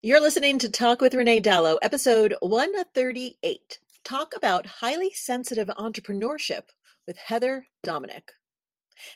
You're 0.00 0.20
listening 0.20 0.60
to 0.60 0.68
Talk 0.68 1.00
with 1.00 1.12
Renee 1.12 1.40
Dalo, 1.40 1.76
episode 1.82 2.32
138. 2.38 3.80
Talk 4.04 4.32
about 4.36 4.64
highly 4.64 5.10
sensitive 5.12 5.66
entrepreneurship 5.76 6.68
with 7.08 7.16
Heather 7.18 7.66
Dominick. 7.82 8.30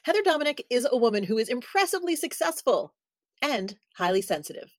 Heather 0.02 0.22
Dominick 0.24 0.66
is 0.70 0.84
a 0.90 0.96
woman 0.96 1.22
who 1.22 1.38
is 1.38 1.48
impressively 1.48 2.16
successful 2.16 2.94
and 3.40 3.78
highly 3.94 4.22
sensitive. 4.22 4.72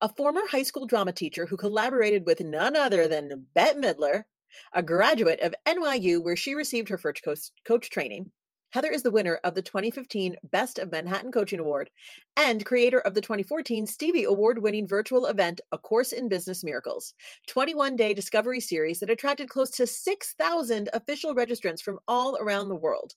A 0.00 0.08
former 0.08 0.40
high 0.50 0.62
school 0.62 0.86
drama 0.86 1.12
teacher 1.12 1.44
who 1.44 1.58
collaborated 1.58 2.24
with 2.24 2.40
none 2.40 2.74
other 2.74 3.06
than 3.06 3.44
Bette 3.54 3.78
Midler, 3.78 4.24
a 4.72 4.82
graduate 4.82 5.40
of 5.40 5.54
NYU 5.68 6.24
where 6.24 6.36
she 6.36 6.54
received 6.54 6.88
her 6.88 6.96
first 6.96 7.22
coach, 7.22 7.50
coach 7.66 7.90
training, 7.90 8.30
Heather 8.74 8.90
is 8.90 9.04
the 9.04 9.10
winner 9.12 9.38
of 9.44 9.54
the 9.54 9.62
2015 9.62 10.34
Best 10.50 10.80
of 10.80 10.90
Manhattan 10.90 11.30
Coaching 11.30 11.60
Award 11.60 11.90
and 12.36 12.66
creator 12.66 12.98
of 12.98 13.14
the 13.14 13.20
2014 13.20 13.86
Stevie 13.86 14.24
Award 14.24 14.58
winning 14.58 14.84
virtual 14.84 15.26
event, 15.26 15.60
A 15.70 15.78
Course 15.78 16.10
in 16.10 16.28
Business 16.28 16.64
Miracles, 16.64 17.14
21 17.46 17.94
day 17.94 18.12
discovery 18.14 18.58
series 18.58 18.98
that 18.98 19.10
attracted 19.10 19.48
close 19.48 19.70
to 19.70 19.86
6,000 19.86 20.88
official 20.92 21.36
registrants 21.36 21.82
from 21.82 22.00
all 22.08 22.36
around 22.40 22.68
the 22.68 22.74
world. 22.74 23.14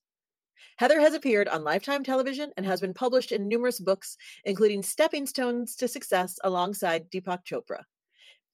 Heather 0.78 1.00
has 1.00 1.16
appeared 1.16 1.48
on 1.48 1.64
Lifetime 1.64 2.03
television 2.03 2.52
and 2.55 2.64
has 2.64 2.80
been 2.80 2.94
published 2.94 3.31
in 3.31 3.48
numerous 3.48 3.80
books, 3.80 4.16
including 4.45 4.84
Stepping 4.84 5.26
Stones 5.26 5.76
to 5.78 5.88
Success 5.88 6.38
alongside 6.44 7.09
Deepak 7.09 7.44
Chopra. 7.44 7.81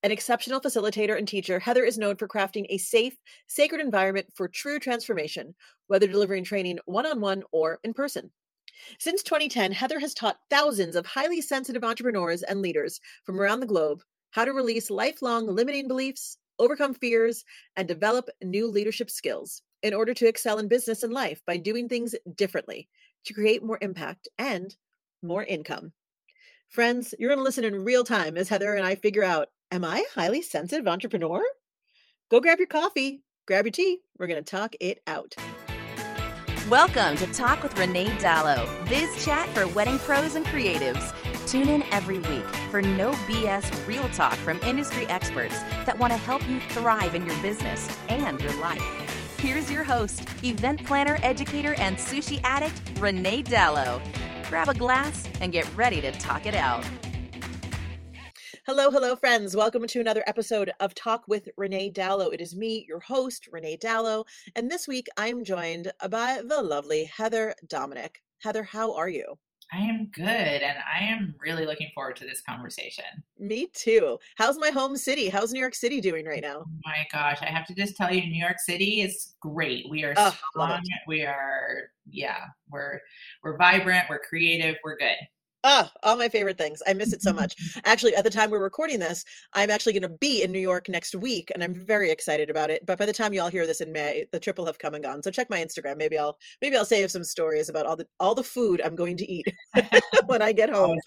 An 0.04 0.12
exceptional 0.12 0.60
facilitator 0.60 1.18
and 1.18 1.26
teacher, 1.26 1.60
Heather 1.60 1.86
is 1.86 1.98
known 1.98 2.18
for 2.18 2.28
crafting 2.28 2.66
a 2.68 2.78
safe, 2.78 3.16
sacred 3.48 3.80
environment 3.80 4.28
for 4.36 4.50
true 4.50 4.78
transformation, 4.78 5.56
whether 5.88 6.08
delivering 6.08 6.44
training 6.44 6.80
one 6.86 7.06
on 7.06 7.22
one 7.22 7.44
or 7.54 7.80
in 7.86 7.94
person. 7.94 8.30
Since 9.00 9.24
2010, 9.24 9.72
Heather 9.72 10.00
has 10.00 10.14
taught 10.14 10.42
thousands 10.50 10.98
of 10.98 11.06
highly 11.06 11.40
sensitive 11.40 11.86
entrepreneurs 11.86 12.44
and 12.44 12.62
leaders 12.62 13.00
from 13.24 13.40
around 13.40 13.62
the 13.62 13.66
globe 13.66 14.02
how 14.32 14.44
to 14.44 14.52
release 14.52 14.90
lifelong 14.90 15.48
limiting 15.48 15.88
beliefs, 15.88 16.38
overcome 16.60 16.96
fears, 16.96 17.46
and 17.78 17.88
develop 17.88 18.30
new 18.44 18.68
leadership 18.68 19.10
skills 19.10 19.62
in 19.84 19.94
order 19.94 20.14
to 20.14 20.28
excel 20.28 20.58
in 20.58 20.68
business 20.68 21.04
and 21.04 21.14
life 21.14 21.42
by 21.46 21.56
doing 21.56 21.88
things 21.88 22.16
differently 22.36 22.90
to 23.26 23.34
create 23.34 23.64
more 23.64 23.78
impact 23.80 24.28
and 24.38 24.76
more 25.22 25.44
income. 25.44 25.94
Friends, 26.68 27.14
you're 27.20 27.30
going 27.30 27.38
to 27.38 27.44
listen 27.44 27.64
in 27.64 27.86
real 27.86 28.04
time 28.04 28.36
as 28.36 28.50
Heather 28.50 28.74
and 28.74 28.86
I 28.86 28.96
figure 28.96 29.24
out 29.24 29.50
Am 29.74 29.84
I 29.84 30.06
a 30.08 30.20
highly 30.20 30.44
sensitive 30.44 30.88
entrepreneur? 30.88 31.42
Go 32.30 32.40
grab 32.40 32.60
your 32.60 32.68
coffee, 32.68 33.24
grab 33.48 33.66
your 33.66 33.72
tea. 33.72 34.02
We're 34.20 34.28
going 34.28 34.44
to 34.44 34.48
talk 34.48 34.76
it 34.80 35.02
out. 35.08 35.34
Welcome 36.70 37.18
to 37.18 37.26
Talk 37.34 37.64
with 37.64 37.76
Renee 37.80 38.12
Dalo, 38.20 38.68
biz 38.88 39.26
chat 39.26 39.50
for 39.50 39.66
wedding 39.70 39.98
pros 39.98 40.36
and 40.36 40.46
creatives. 40.46 41.12
Tune 41.48 41.70
in 41.70 41.82
every 41.92 42.20
week 42.20 42.46
for 42.70 42.84
no 42.84 43.14
BS 43.26 43.88
real 43.88 44.08
talk 44.10 44.36
from 44.36 44.60
industry 44.60 45.08
experts 45.08 45.58
that 45.88 45.98
want 45.98 46.14
to 46.14 46.18
help 46.18 46.48
you 46.48 46.60
thrive 46.70 47.16
in 47.16 47.26
your 47.26 47.42
business 47.42 47.90
and 48.10 48.40
your 48.42 48.54
life. 48.62 48.84
Here's 49.40 49.72
your 49.72 49.84
host, 49.84 50.24
event 50.44 50.86
planner, 50.86 51.18
educator, 51.24 51.74
and 51.80 51.98
sushi 51.98 52.40
addict, 52.44 52.80
Renee 53.00 53.42
Dalo. 53.42 54.00
Grab 54.52 54.70
a 54.70 54.76
glass 54.76 55.28
and 55.42 55.52
get 55.52 55.68
ready 55.76 56.00
to 56.00 56.12
talk 56.12 56.46
it 56.46 56.54
out. 56.54 56.86
Hello, 58.66 58.90
hello, 58.90 59.14
friends. 59.18 59.58
Welcome 59.58 59.86
to 59.88 60.00
another 60.00 60.24
episode 60.26 60.72
of 60.80 60.96
Talk 60.96 61.28
with 61.28 61.50
Renee 61.58 61.92
Dalo. 61.92 62.34
It 62.34 62.40
is 62.40 62.56
me, 62.56 62.86
your 62.88 63.02
host, 63.02 63.50
Renee 63.52 63.76
Dalo, 63.76 64.24
and 64.56 64.72
this 64.72 64.88
week 64.88 65.08
I'm 65.18 65.44
joined 65.44 65.92
by 66.10 66.42
the 66.46 66.62
lovely 66.62 67.04
Heather 67.04 67.54
Dominick. 67.68 68.24
Heather, 68.42 68.64
how 68.64 68.96
are 68.96 69.10
you? 69.10 69.38
I 69.74 69.80
am 69.80 70.10
good, 70.14 70.24
and 70.24 70.78
I 70.78 71.04
am 71.04 71.36
really 71.42 71.66
looking 71.66 71.90
forward 71.94 72.16
to 72.18 72.24
this 72.24 72.42
conversation. 72.48 73.04
Me 73.38 73.68
too. 73.74 74.18
How's 74.38 74.58
my 74.58 74.70
home 74.70 74.96
city? 74.96 75.28
How's 75.28 75.52
New 75.52 75.60
York 75.60 75.76
City 75.76 76.00
doing 76.00 76.26
right 76.26 76.42
now? 76.42 76.64
Oh 76.66 76.80
my 76.86 77.06
gosh, 77.12 77.40
I 77.42 77.48
have 77.48 77.66
to 77.68 77.76
just 77.76 77.98
tell 77.98 78.14
you, 78.14 78.22
New 78.22 78.42
York 78.42 78.60
City 78.60 79.02
is 79.02 79.34
great. 79.42 79.90
We 79.90 80.06
are 80.06 80.14
oh, 80.16 80.38
strong. 80.52 80.84
We 81.06 81.24
are, 81.24 81.90
yeah, 82.10 82.46
we're 82.70 83.02
we're 83.44 83.58
vibrant. 83.58 84.06
We're 84.10 84.20
creative. 84.20 84.78
We're 84.86 84.98
good. 84.98 85.18
Oh, 85.66 85.90
all 86.04 86.18
my 86.18 86.28
favorite 86.28 86.58
things. 86.58 86.82
I 86.86 86.94
miss 86.94 87.14
it 87.14 87.22
so 87.22 87.32
much. 87.32 87.56
Actually, 87.86 88.16
at 88.16 88.26
the 88.26 88.30
time 88.30 88.52
we're 88.52 88.62
recording 88.62 89.00
this, 89.00 89.24
I'm 89.54 89.70
actually 89.70 89.94
going 89.94 90.04
to 90.04 90.10
be 90.10 90.44
in 90.44 90.52
New 90.52 90.60
York 90.60 90.90
next 90.90 91.16
week, 91.16 91.52
and 91.54 91.64
I'm 91.64 91.74
very 91.74 92.12
excited 92.12 92.50
about 92.50 92.70
it. 92.70 92.86
But 92.86 92.98
by 92.98 93.06
the 93.06 93.14
time 93.14 93.34
you 93.34 93.42
all 93.42 93.48
hear 93.48 93.66
this 93.66 93.80
in 93.80 93.92
May, 93.92 94.26
the 94.34 94.40
trip 94.42 94.58
will 94.58 94.66
have 94.66 94.78
come 94.78 94.94
and 94.94 95.04
gone. 95.04 95.24
So 95.24 95.32
check 95.32 95.50
my 95.50 95.64
Instagram. 95.64 95.98
Maybe 95.98 96.18
I'll 96.18 96.38
maybe 96.62 96.76
I'll 96.76 96.84
save 96.84 97.12
some 97.12 97.24
stories 97.24 97.70
about 97.70 97.86
all 97.86 97.96
the 97.96 98.06
all 98.20 98.36
the 98.36 98.44
food 98.44 98.82
I'm 98.84 98.96
going 98.96 99.16
to 99.18 99.32
eat 99.32 99.46
when 100.26 100.42
I 100.42 100.52
get 100.52 100.70
home. 100.70 101.00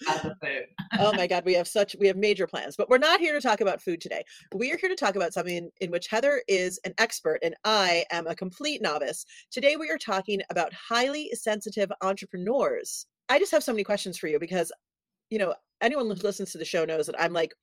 oh 0.99 1.13
my 1.13 1.27
God, 1.27 1.45
we 1.45 1.53
have 1.53 1.67
such 1.67 1.95
we 1.99 2.07
have 2.07 2.17
major 2.17 2.47
plans. 2.47 2.75
But 2.75 2.89
we're 2.89 2.97
not 2.97 3.19
here 3.19 3.33
to 3.33 3.41
talk 3.41 3.61
about 3.61 3.81
food 3.81 4.01
today. 4.01 4.23
We 4.55 4.71
are 4.71 4.77
here 4.77 4.89
to 4.89 4.95
talk 4.95 5.15
about 5.15 5.33
something 5.33 5.69
in 5.81 5.91
which 5.91 6.07
Heather 6.07 6.41
is 6.47 6.79
an 6.83 6.95
expert 6.97 7.39
and 7.43 7.55
I 7.63 8.05
am 8.11 8.25
a 8.25 8.35
complete 8.35 8.81
novice. 8.81 9.23
Today 9.51 9.75
we 9.75 9.91
are 9.91 9.99
talking 9.99 10.41
about 10.49 10.73
highly 10.73 11.29
sensitive 11.35 11.91
entrepreneurs 12.01 13.05
I 13.29 13.39
just 13.39 13.51
have 13.51 13.63
so 13.63 13.73
many 13.73 13.83
questions 13.83 14.17
for 14.17 14.27
you 14.27 14.39
because, 14.39 14.71
you 15.29 15.39
know, 15.39 15.53
anyone 15.81 16.07
who 16.07 16.13
listens 16.13 16.51
to 16.51 16.57
the 16.57 16.65
show 16.65 16.85
knows 16.85 17.07
that 17.07 17.21
I'm 17.21 17.33
like 17.33 17.53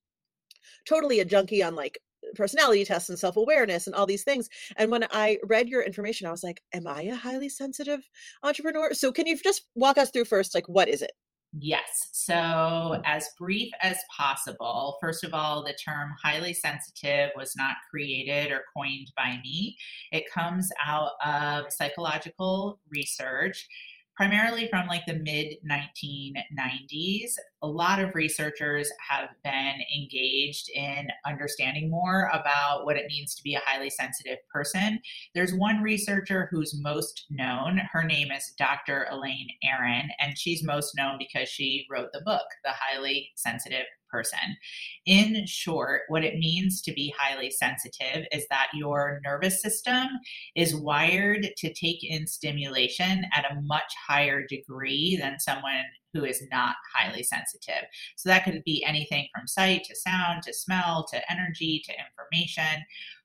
totally 0.86 1.20
a 1.20 1.24
junkie 1.24 1.62
on 1.62 1.74
like 1.74 1.98
personality 2.34 2.84
tests 2.84 3.10
and 3.10 3.18
self-awareness 3.18 3.86
and 3.86 3.94
all 3.94 4.06
these 4.06 4.24
things 4.24 4.48
and 4.76 4.90
when 4.90 5.04
i 5.12 5.38
read 5.44 5.68
your 5.68 5.82
information 5.82 6.26
i 6.26 6.30
was 6.30 6.42
like 6.42 6.62
am 6.72 6.86
i 6.86 7.02
a 7.02 7.14
highly 7.14 7.50
sensitive 7.50 8.08
entrepreneur 8.42 8.94
so 8.94 9.12
can 9.12 9.26
you 9.26 9.36
just 9.36 9.66
walk 9.74 9.98
us 9.98 10.10
through 10.10 10.24
first 10.24 10.54
like 10.54 10.66
what 10.66 10.88
is 10.88 11.02
it 11.02 11.12
Yes. 11.60 12.08
So, 12.12 13.00
as 13.04 13.28
brief 13.38 13.70
as 13.80 13.96
possible, 14.16 14.98
first 15.00 15.22
of 15.22 15.32
all, 15.32 15.62
the 15.62 15.74
term 15.74 16.10
highly 16.20 16.52
sensitive 16.52 17.30
was 17.36 17.54
not 17.56 17.76
created 17.88 18.50
or 18.50 18.62
coined 18.76 19.12
by 19.16 19.38
me. 19.44 19.76
It 20.10 20.24
comes 20.32 20.68
out 20.84 21.12
of 21.24 21.72
psychological 21.72 22.80
research 22.90 23.68
primarily 24.16 24.68
from 24.68 24.86
like 24.86 25.06
the 25.06 25.14
mid 25.14 25.56
1990s. 25.68 27.32
A 27.64 27.66
lot 27.66 27.98
of 27.98 28.14
researchers 28.14 28.90
have 29.08 29.30
been 29.42 29.76
engaged 29.96 30.68
in 30.74 31.08
understanding 31.26 31.88
more 31.88 32.30
about 32.30 32.84
what 32.84 32.98
it 32.98 33.06
means 33.08 33.34
to 33.34 33.42
be 33.42 33.54
a 33.54 33.62
highly 33.64 33.88
sensitive 33.88 34.36
person. 34.52 35.00
There's 35.34 35.54
one 35.54 35.80
researcher 35.80 36.46
who's 36.50 36.78
most 36.78 37.24
known. 37.30 37.80
Her 37.90 38.04
name 38.04 38.30
is 38.30 38.52
Dr. 38.58 39.06
Elaine 39.10 39.48
Aron, 39.62 40.10
and 40.20 40.36
she's 40.36 40.62
most 40.62 40.94
known 40.94 41.16
because 41.18 41.48
she 41.48 41.86
wrote 41.90 42.10
the 42.12 42.20
book, 42.20 42.44
The 42.64 42.72
Highly 42.72 43.30
Sensitive 43.34 43.86
person. 44.10 44.58
In 45.06 45.46
short, 45.46 46.02
what 46.08 46.22
it 46.22 46.38
means 46.38 46.82
to 46.82 46.92
be 46.92 47.14
highly 47.18 47.50
sensitive 47.50 48.26
is 48.30 48.46
that 48.50 48.68
your 48.74 49.20
nervous 49.24 49.62
system 49.62 50.06
is 50.54 50.76
wired 50.76 51.48
to 51.56 51.72
take 51.72 52.04
in 52.04 52.26
stimulation 52.26 53.24
at 53.34 53.50
a 53.50 53.60
much 53.62 53.94
higher 54.06 54.46
degree 54.46 55.16
than 55.18 55.40
someone 55.40 55.84
who 56.14 56.24
is 56.24 56.42
not 56.50 56.76
highly 56.94 57.22
sensitive. 57.22 57.84
So 58.16 58.28
that 58.30 58.44
could 58.44 58.62
be 58.64 58.84
anything 58.86 59.28
from 59.34 59.46
sight 59.46 59.84
to 59.84 59.96
sound 59.96 60.44
to 60.44 60.54
smell 60.54 61.04
to 61.10 61.30
energy 61.30 61.82
to 61.84 61.92
information 61.92 62.84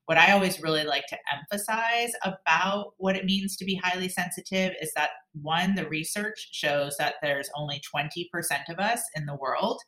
what 0.10 0.18
I 0.18 0.32
always 0.32 0.60
really 0.60 0.86
like 0.86 1.06
to 1.10 1.18
emphasize 1.32 2.14
about 2.24 2.94
what 2.98 3.16
it 3.16 3.26
means 3.26 3.56
to 3.58 3.64
be 3.64 3.76
highly 3.76 4.10
sensitive 4.10 4.74
is 4.82 4.92
that 4.96 5.12
one, 5.40 5.76
the 5.76 5.88
research 5.88 6.50
shows 6.52 6.96
that 6.98 7.18
there's 7.22 7.48
only 7.56 7.80
20% 7.96 8.26
of 8.70 8.80
us 8.80 9.04
in 9.16 9.28
the 9.28 9.36
world. 9.36 9.80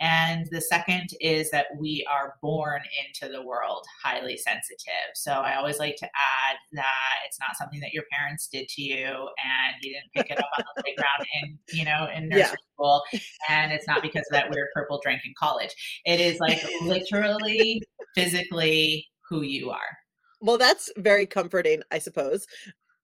And 0.00 0.48
the 0.50 0.60
second 0.60 1.10
is 1.20 1.52
that 1.52 1.66
we 1.78 2.04
are 2.10 2.34
born 2.42 2.80
into 3.06 3.32
the 3.32 3.46
world 3.46 3.86
highly 4.02 4.36
sensitive. 4.36 5.12
So 5.14 5.34
I 5.34 5.54
always 5.54 5.78
like 5.78 5.94
to 5.98 6.06
add 6.06 6.56
that 6.72 7.14
it's 7.28 7.38
not 7.38 7.56
something 7.56 7.78
that 7.78 7.92
your 7.92 8.04
parents 8.10 8.48
did 8.48 8.66
to 8.70 8.82
you 8.82 8.96
and 9.04 9.76
you 9.82 9.92
didn't 9.92 10.12
pick 10.16 10.32
it 10.36 10.38
up 10.40 10.50
on 10.58 10.64
the 10.74 10.82
playground 10.82 11.26
in, 11.44 11.58
you 11.78 11.84
know, 11.84 12.08
in 12.12 12.28
nursery 12.28 12.40
yeah. 12.40 12.74
school. 12.74 13.04
And 13.48 13.70
it's 13.70 13.86
not 13.86 14.02
because 14.02 14.24
of 14.28 14.32
that 14.32 14.50
weird 14.50 14.66
purple 14.74 14.98
drink 15.00 15.20
in 15.24 15.32
college. 15.38 15.70
It 16.06 16.18
is 16.18 16.40
like 16.40 16.60
literally, 16.82 17.84
physically 18.16 19.06
who 19.30 19.42
you 19.42 19.70
are. 19.70 19.96
Well, 20.42 20.58
that's 20.58 20.90
very 20.96 21.26
comforting, 21.26 21.82
I 21.90 21.98
suppose. 21.98 22.46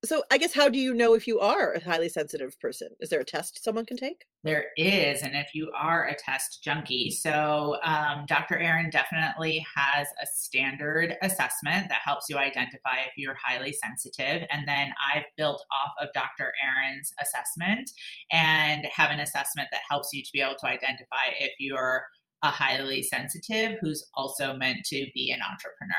So, 0.04 0.22
I 0.30 0.38
guess, 0.38 0.54
how 0.54 0.68
do 0.68 0.78
you 0.78 0.94
know 0.94 1.14
if 1.14 1.26
you 1.26 1.40
are 1.40 1.72
a 1.72 1.82
highly 1.82 2.08
sensitive 2.08 2.58
person? 2.60 2.88
Is 3.00 3.08
there 3.08 3.20
a 3.20 3.24
test 3.24 3.64
someone 3.64 3.86
can 3.86 3.96
take? 3.96 4.26
There 4.44 4.66
is. 4.76 5.22
And 5.22 5.34
if 5.34 5.54
you 5.54 5.72
are 5.76 6.06
a 6.06 6.14
test 6.14 6.62
junkie, 6.62 7.10
so 7.10 7.78
um, 7.82 8.24
Dr. 8.28 8.58
Aron 8.58 8.90
definitely 8.90 9.64
has 9.74 10.06
a 10.22 10.26
standard 10.26 11.16
assessment 11.22 11.88
that 11.88 12.02
helps 12.04 12.26
you 12.28 12.36
identify 12.36 12.98
if 13.06 13.14
you're 13.16 13.36
highly 13.42 13.72
sensitive. 13.72 14.46
And 14.50 14.68
then 14.68 14.92
I've 15.12 15.24
built 15.36 15.64
off 15.72 15.92
of 16.00 16.12
Dr. 16.14 16.52
Aron's 16.62 17.12
assessment 17.20 17.90
and 18.30 18.86
have 18.86 19.10
an 19.10 19.20
assessment 19.20 19.68
that 19.72 19.80
helps 19.88 20.10
you 20.12 20.22
to 20.22 20.30
be 20.32 20.40
able 20.40 20.56
to 20.60 20.66
identify 20.66 21.32
if 21.40 21.52
you're 21.58 22.04
a 22.42 22.48
highly 22.48 23.02
sensitive 23.02 23.78
who's 23.80 24.06
also 24.14 24.56
meant 24.56 24.84
to 24.86 25.06
be 25.14 25.30
an 25.30 25.40
entrepreneur. 25.42 25.94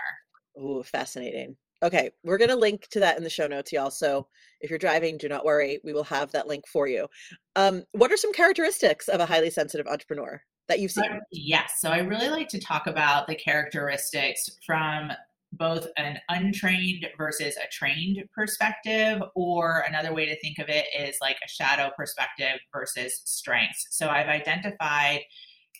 Oh, 0.58 0.84
fascinating. 0.84 1.56
Okay, 1.84 2.10
we're 2.24 2.40
going 2.40 2.50
to 2.50 2.56
link 2.56 2.88
to 2.90 3.00
that 3.00 3.18
in 3.18 3.24
the 3.24 3.30
show 3.30 3.46
notes, 3.46 3.72
y'all. 3.72 3.92
So 3.92 4.28
if 4.62 4.70
you're 4.70 4.80
driving, 4.80 5.18
do 5.18 5.30
not 5.30 5.46
worry. 5.46 5.80
We 5.84 5.94
will 5.94 6.04
have 6.06 6.32
that 6.32 6.48
link 6.48 6.68
for 6.68 6.88
you. 6.88 7.08
Um, 7.56 7.84
what 7.92 8.12
are 8.12 8.18
some 8.18 8.34
characteristics 8.34 9.08
of 9.08 9.20
a 9.20 9.26
highly 9.26 9.52
sensitive 9.52 9.86
entrepreneur? 9.86 10.42
that 10.68 10.80
you've 10.80 10.92
seen? 10.92 11.20
yes. 11.32 11.76
So 11.80 11.90
I 11.90 12.00
really 12.00 12.30
like 12.30 12.50
to 12.50 12.60
talk 12.60 12.88
about 12.88 13.28
the 13.28 13.36
characteristics 13.36 14.50
from 14.66 15.12
both 15.54 15.88
an 15.98 16.20
untrained 16.30 17.08
versus 17.18 17.56
a 17.56 17.68
trained 17.72 18.22
perspective, 18.36 19.22
or 19.34 19.86
another 19.88 20.14
way 20.14 20.26
to 20.26 20.40
think 20.42 20.60
of 20.60 20.68
it 20.68 20.86
is 20.98 21.16
like 21.22 21.38
a 21.44 21.50
shadow 21.50 21.90
perspective 21.98 22.60
versus 22.74 23.22
strengths. 23.24 23.88
So 23.92 24.10
I've 24.10 24.28
identified 24.28 25.22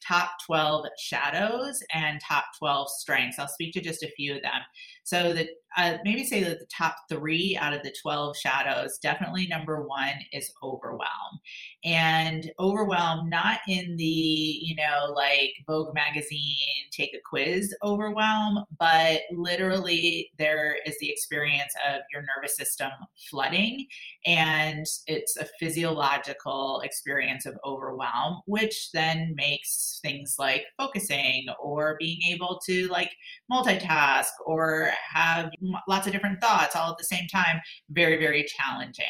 top 0.06 0.32
12 0.46 0.88
shadows 1.00 1.82
and 1.94 2.20
top 2.22 2.46
12 2.58 2.90
strengths. 2.90 3.40
I'll 3.40 3.48
speak 3.48 3.74
to 3.74 3.82
just 3.82 4.04
a 4.04 4.12
few 4.12 4.36
of 4.36 4.42
them. 4.42 4.62
So 5.04 5.34
the 5.34 5.48
uh, 5.78 5.98
maybe 6.04 6.24
say 6.24 6.44
that 6.44 6.60
the 6.60 6.66
top 6.66 6.96
three 7.08 7.56
out 7.62 7.72
of 7.74 7.84
the 7.84 7.94
12 8.02 8.36
shadows, 8.36 8.98
definitely 8.98 9.48
number 9.48 9.86
one 9.86 10.16
is 10.34 10.52
overwhelm. 10.64 11.40
And 11.86 12.52
overwhelm, 12.60 13.30
not 13.30 13.60
in 13.68 13.96
the, 13.96 14.04
you 14.04 14.76
know, 14.76 15.14
like 15.14 15.52
Vogue 15.68 15.94
magazine, 15.94 16.58
take 16.92 17.14
a 17.14 17.22
quiz 17.24 17.76
overwhelm, 17.84 18.66
but 18.80 19.22
literally 19.32 20.32
there 20.40 20.78
is 20.86 20.98
the 21.00 21.12
experience 21.12 21.74
of 21.88 22.02
your 22.12 22.24
nervous 22.24 22.58
system 22.58 22.92
flooding. 23.30 23.86
And 24.26 24.86
it's 25.06 25.38
a 25.38 25.46
physiological 25.60 26.82
experience 26.84 27.46
of 27.46 27.58
overwhelm, 27.64 28.42
which 28.48 28.92
then 28.94 29.36
makes 29.36 29.87
things 30.04 30.36
like 30.38 30.64
focusing 30.78 31.46
or 31.62 31.96
being 32.00 32.20
able 32.30 32.60
to 32.66 32.88
like 32.88 33.12
multitask 33.52 34.30
or 34.46 34.92
have 35.14 35.50
lots 35.88 36.08
of 36.08 36.14
different 36.14 36.42
thoughts 36.42 36.76
all 36.76 36.92
at 36.92 36.98
the 36.98 37.04
same 37.04 37.28
time 37.28 37.60
very 37.90 38.18
very 38.18 38.44
challenging 38.44 39.06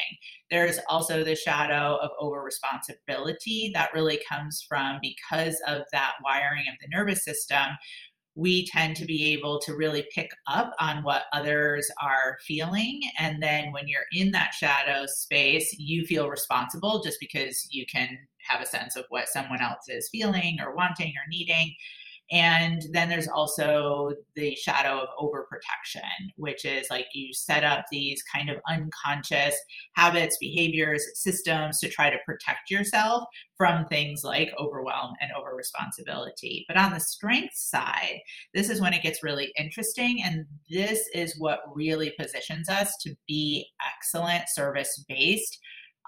there's 0.50 0.78
also 0.88 1.22
the 1.22 1.34
shadow 1.34 1.98
of 2.02 2.10
over 2.18 2.42
responsibility 2.42 3.70
that 3.74 3.92
really 3.94 4.20
comes 4.28 4.64
from 4.68 4.98
because 5.02 5.60
of 5.66 5.82
that 5.92 6.14
wiring 6.24 6.64
of 6.68 6.74
the 6.80 6.88
nervous 6.88 7.24
system 7.24 7.66
we 8.38 8.64
tend 8.66 8.94
to 8.94 9.04
be 9.04 9.32
able 9.32 9.58
to 9.58 9.74
really 9.74 10.06
pick 10.14 10.30
up 10.46 10.72
on 10.78 11.02
what 11.02 11.24
others 11.32 11.90
are 12.00 12.38
feeling. 12.46 13.00
And 13.18 13.42
then 13.42 13.72
when 13.72 13.88
you're 13.88 14.06
in 14.12 14.30
that 14.30 14.54
shadow 14.54 15.06
space, 15.06 15.74
you 15.76 16.06
feel 16.06 16.30
responsible 16.30 17.02
just 17.02 17.18
because 17.18 17.66
you 17.72 17.84
can 17.92 18.16
have 18.48 18.60
a 18.60 18.66
sense 18.66 18.96
of 18.96 19.04
what 19.08 19.28
someone 19.28 19.60
else 19.60 19.88
is 19.88 20.08
feeling 20.10 20.58
or 20.60 20.74
wanting 20.74 21.08
or 21.08 21.28
needing. 21.28 21.74
And 22.30 22.82
then 22.92 23.08
there's 23.08 23.28
also 23.28 24.12
the 24.36 24.54
shadow 24.54 25.00
of 25.00 25.08
overprotection, 25.18 26.02
which 26.36 26.66
is 26.66 26.88
like 26.90 27.06
you 27.14 27.32
set 27.32 27.64
up 27.64 27.86
these 27.90 28.22
kind 28.22 28.50
of 28.50 28.58
unconscious 28.68 29.56
habits, 29.94 30.36
behaviors, 30.38 31.02
systems 31.14 31.78
to 31.80 31.88
try 31.88 32.10
to 32.10 32.18
protect 32.26 32.70
yourself 32.70 33.24
from 33.56 33.86
things 33.86 34.24
like 34.24 34.50
overwhelm 34.58 35.14
and 35.22 35.30
over 35.32 35.56
responsibility. 35.56 36.66
But 36.68 36.76
on 36.76 36.92
the 36.92 37.00
strength 37.00 37.54
side, 37.54 38.18
this 38.52 38.68
is 38.68 38.80
when 38.80 38.92
it 38.92 39.02
gets 39.02 39.22
really 39.22 39.50
interesting. 39.58 40.22
And 40.22 40.44
this 40.70 41.08
is 41.14 41.38
what 41.38 41.60
really 41.74 42.12
positions 42.20 42.68
us 42.68 42.94
to 43.04 43.14
be 43.26 43.66
excellent 43.96 44.50
service 44.50 45.02
based 45.08 45.58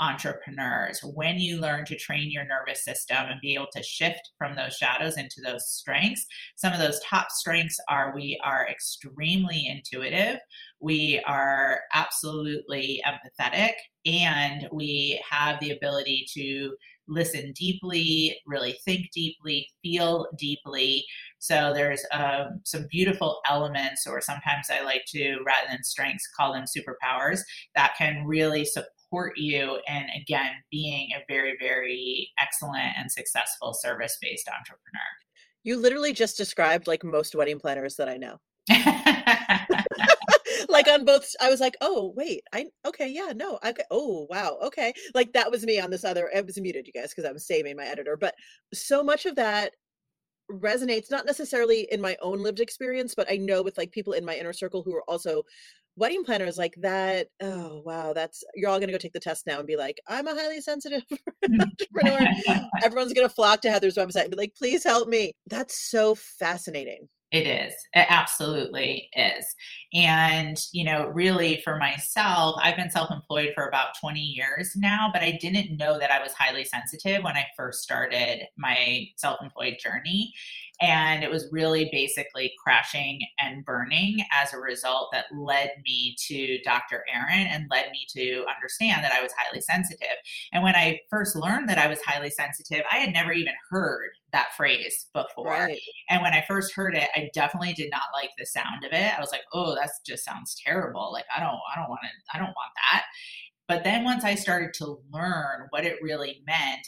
entrepreneurs. 0.01 1.01
When 1.03 1.39
you 1.39 1.61
learn 1.61 1.85
to 1.87 1.97
train 1.97 2.31
your 2.31 2.45
nervous 2.47 2.85
system 2.85 3.19
and 3.19 3.41
be 3.41 3.55
able 3.55 3.69
to 3.75 3.83
shift 3.83 4.31
from 4.39 4.57
those 4.57 4.75
shadows 4.75 5.17
into 5.19 5.41
those 5.45 5.69
strengths, 5.69 6.27
some 6.57 6.73
of 6.73 6.79
those 6.79 7.01
top 7.01 7.31
strengths 7.31 7.79
are 7.89 8.15
we 8.15 8.41
are 8.43 8.67
extremely 8.69 9.67
intuitive, 9.69 10.39
we 10.81 11.23
are 11.27 11.81
absolutely 11.95 13.03
empathetic, 13.07 13.73
and 14.07 14.67
we 14.73 15.23
have 15.29 15.61
the 15.61 15.73
ability 15.73 16.27
to 16.33 16.75
listen 17.07 17.53
deeply, 17.53 18.39
really 18.47 18.79
think 18.85 19.11
deeply, 19.13 19.69
feel 19.83 20.27
deeply. 20.39 21.05
So 21.41 21.73
there's 21.75 22.03
um, 22.13 22.61
some 22.65 22.87
beautiful 22.89 23.41
elements, 23.49 24.07
or 24.07 24.21
sometimes 24.21 24.69
I 24.71 24.83
like 24.83 25.03
to, 25.09 25.39
rather 25.45 25.67
than 25.69 25.83
strengths, 25.83 26.29
call 26.37 26.53
them 26.53 26.65
superpowers 26.65 27.41
that 27.75 27.95
can 27.99 28.25
really 28.27 28.65
support 28.65 28.89
support 29.11 29.37
you 29.37 29.79
and 29.89 30.07
again 30.21 30.53
being 30.71 31.11
a 31.17 31.25
very 31.29 31.57
very 31.59 32.31
excellent 32.41 32.93
and 32.99 33.11
successful 33.11 33.75
service 33.75 34.17
based 34.21 34.49
entrepreneur. 34.49 35.01
You 35.65 35.77
literally 35.77 36.13
just 36.13 36.37
described 36.37 36.87
like 36.87 37.05
most 37.05 37.35
wedding 37.35 37.59
planners 37.59 37.97
that 37.97 38.09
i 38.09 38.17
know. 38.17 38.39
Like 40.69 40.89
on 40.89 41.05
both 41.05 41.29
i 41.41 41.51
was 41.51 41.59
like 41.59 41.77
oh 41.81 42.13
wait 42.17 42.43
i 42.53 42.67
okay 42.87 43.09
yeah 43.09 43.33
no 43.35 43.59
i 43.63 43.75
oh 43.91 44.27
wow 44.31 44.57
okay. 44.63 44.93
Like 45.15 45.33
that 45.33 45.51
was 45.51 45.65
me 45.65 45.81
on 45.81 45.91
this 45.91 46.05
other 46.05 46.31
it 46.33 46.47
was 46.47 46.61
muted 46.61 46.87
you 46.87 46.93
guys 46.93 47.11
because 47.11 47.29
i 47.29 47.33
was 47.33 47.47
saving 47.47 47.77
my 47.77 47.87
editor 47.87 48.17
but 48.17 48.35
so 48.73 49.03
much 49.03 49.27
of 49.27 49.35
that 49.37 49.73
resonates 50.53 51.11
not 51.11 51.27
necessarily 51.27 51.89
in 51.91 52.01
my 52.01 52.17
own 52.23 52.43
lived 52.43 52.61
experience 52.61 53.15
but 53.15 53.31
i 53.31 53.37
know 53.37 53.63
with 53.63 53.79
like 53.79 53.91
people 53.93 54.13
in 54.13 54.25
my 54.25 54.35
inner 54.35 54.53
circle 54.53 54.83
who 54.83 54.95
are 54.95 55.05
also 55.09 55.43
wedding 56.01 56.25
planners 56.25 56.57
like 56.57 56.75
that 56.79 57.29
oh 57.43 57.83
wow 57.85 58.15
that's 58.15 58.43
you're 58.55 58.71
all 58.71 58.79
going 58.79 58.89
to 58.89 58.93
go 58.93 58.99
take 58.99 59.13
the 59.13 59.21
test 59.21 59.47
now 59.47 59.59
and 59.59 59.69
be 59.69 59.77
like 59.77 60.01
i'm 60.09 60.27
a 60.27 60.35
highly 60.35 60.61
sensitive 60.61 61.03
mm. 61.45 61.61
entrepreneur 61.61 62.27
everyone's 62.83 63.13
going 63.13 63.29
to 63.29 63.35
flock 63.35 63.61
to 63.61 63.71
heather's 63.71 63.97
website 63.97 64.23
and 64.23 64.31
be 64.31 64.37
like 64.37 64.55
please 64.57 64.83
help 64.83 65.09
me 65.09 65.31
that's 65.47 65.91
so 65.91 66.15
fascinating 66.15 67.07
it 67.33 67.47
is. 67.47 67.73
It 67.95 68.07
absolutely 68.09 69.09
is. 69.15 69.45
And, 69.95 70.59
you 70.73 70.83
know, 70.83 71.07
really 71.07 71.61
for 71.63 71.77
myself, 71.77 72.57
I've 72.61 72.75
been 72.75 72.91
self 72.91 73.11
employed 73.13 73.53
for 73.55 73.69
about 73.69 73.91
20 74.01 74.19
years 74.19 74.73
now, 74.75 75.11
but 75.13 75.23
I 75.23 75.39
didn't 75.41 75.77
know 75.77 75.97
that 75.99 76.11
I 76.11 76.21
was 76.21 76.33
highly 76.33 76.65
sensitive 76.65 77.23
when 77.23 77.37
I 77.37 77.47
first 77.57 77.83
started 77.83 78.41
my 78.59 79.07
self 79.17 79.39
employed 79.43 79.77
journey. 79.81 80.33
And 80.81 81.23
it 81.23 81.31
was 81.31 81.49
really 81.53 81.89
basically 81.93 82.53
crashing 82.63 83.21
and 83.39 83.65
burning 83.65 84.25
as 84.33 84.55
a 84.55 84.59
result 84.59 85.11
that 85.13 85.27
led 85.37 85.73
me 85.85 86.17
to 86.29 86.59
Dr. 86.63 87.05
Aron 87.13 87.47
and 87.47 87.67
led 87.71 87.91
me 87.91 88.07
to 88.17 88.45
understand 88.55 89.05
that 89.05 89.13
I 89.13 89.23
was 89.23 89.33
highly 89.37 89.61
sensitive. 89.61 90.17
And 90.53 90.63
when 90.63 90.75
I 90.75 91.01
first 91.11 91.37
learned 91.37 91.69
that 91.69 91.79
I 91.79 91.87
was 91.87 92.01
highly 92.07 92.31
sensitive, 92.31 92.85
I 92.91 92.97
had 92.97 93.13
never 93.13 93.33
even 93.33 93.53
heard 93.71 94.11
that 94.33 94.55
phrase 94.57 95.09
before. 95.13 95.51
Right. 95.51 95.79
And 96.09 96.23
when 96.23 96.33
I 96.33 96.45
first 96.49 96.75
heard 96.75 96.97
it, 96.97 97.09
I 97.15 97.31
definitely 97.35 97.75
did 97.75 97.91
not 97.91 98.03
like 98.15 98.31
the 98.39 98.47
sound 98.47 98.85
of 98.85 98.93
it. 98.93 99.17
I 99.17 99.21
was 99.21 99.33
like, 99.33 99.43
"Oh, 99.53 99.75
that 99.75 99.91
just 100.07 100.25
sounds 100.25 100.57
terrible. 100.65 101.13
Like 101.13 101.27
I 101.35 101.41
don't 101.41 101.59
I 101.75 101.79
don't 101.79 101.91
want 101.91 102.01
to 102.05 102.37
I 102.37 102.39
don't 102.39 102.47
want 102.47 102.73
that." 102.93 103.05
But 103.69 103.85
then 103.85 104.05
once 104.05 104.25
I 104.25 104.35
started 104.35 104.75
to 104.75 104.99
learn 105.13 105.67
what 105.71 105.85
it 105.85 105.99
really 106.03 106.43
meant, 106.47 106.87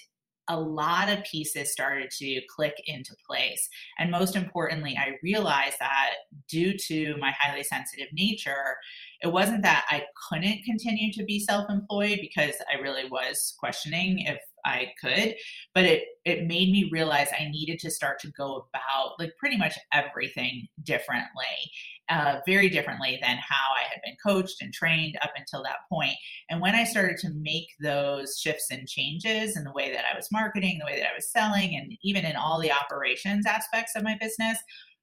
a 0.52 0.60
lot 0.60 1.08
of 1.08 1.24
pieces 1.24 1.72
started 1.72 2.10
to 2.10 2.40
click 2.48 2.74
into 2.86 3.14
place. 3.26 3.68
And 3.98 4.10
most 4.10 4.36
importantly, 4.36 4.96
I 4.98 5.16
realized 5.22 5.76
that 5.80 6.10
due 6.48 6.76
to 6.76 7.16
my 7.18 7.32
highly 7.32 7.62
sensitive 7.62 8.08
nature, 8.12 8.76
it 9.22 9.28
wasn't 9.28 9.62
that 9.62 9.86
I 9.88 10.04
couldn't 10.28 10.64
continue 10.64 11.12
to 11.14 11.24
be 11.24 11.40
self 11.40 11.70
employed 11.70 12.18
because 12.20 12.54
I 12.70 12.80
really 12.80 13.08
was 13.08 13.54
questioning 13.58 14.20
if 14.20 14.38
I 14.64 14.92
could, 15.00 15.34
but 15.74 15.84
it 15.84 16.04
it 16.24 16.46
made 16.46 16.70
me 16.70 16.88
realize 16.92 17.28
I 17.32 17.48
needed 17.48 17.80
to 17.80 17.90
start 17.90 18.20
to 18.20 18.30
go 18.30 18.66
about 18.68 19.18
like 19.18 19.32
pretty 19.38 19.56
much 19.56 19.76
everything 19.92 20.68
differently, 20.84 21.70
uh, 22.08 22.38
very 22.46 22.68
differently 22.68 23.18
than 23.20 23.38
how 23.38 23.74
I 23.76 23.82
had 23.90 24.00
been 24.04 24.16
coached 24.24 24.62
and 24.62 24.72
trained 24.72 25.16
up 25.22 25.32
until 25.36 25.62
that 25.64 25.88
point. 25.90 26.14
And 26.48 26.60
when 26.60 26.74
I 26.74 26.84
started 26.84 27.18
to 27.18 27.30
make 27.34 27.68
those 27.80 28.38
shifts 28.38 28.66
and 28.70 28.88
changes 28.88 29.56
in 29.56 29.64
the 29.64 29.72
way 29.72 29.92
that 29.92 30.04
I 30.12 30.16
was 30.16 30.28
marketing, 30.30 30.78
the 30.78 30.92
way 30.92 30.98
that 31.00 31.10
I 31.10 31.14
was 31.14 31.30
selling, 31.30 31.76
and 31.76 31.92
even 32.02 32.24
in 32.24 32.36
all 32.36 32.60
the 32.60 32.72
operations 32.72 33.46
aspects 33.46 33.96
of 33.96 34.04
my 34.04 34.16
business, 34.20 34.58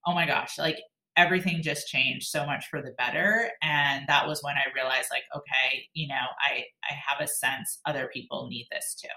oh 0.05 0.13
my 0.13 0.25
gosh, 0.25 0.57
like 0.57 0.79
everything 1.17 1.61
just 1.61 1.87
changed 1.87 2.27
so 2.27 2.45
much 2.45 2.67
for 2.69 2.81
the 2.81 2.93
better 2.97 3.51
and 3.61 4.05
that 4.07 4.25
was 4.25 4.41
when 4.41 4.55
i 4.55 4.73
realized 4.73 5.09
like 5.11 5.23
okay 5.35 5.85
you 5.93 6.07
know 6.07 6.15
i 6.47 6.63
i 6.89 6.93
have 6.93 7.19
a 7.19 7.27
sense 7.27 7.79
other 7.85 8.09
people 8.13 8.47
need 8.47 8.65
this 8.71 8.95
too 8.95 9.07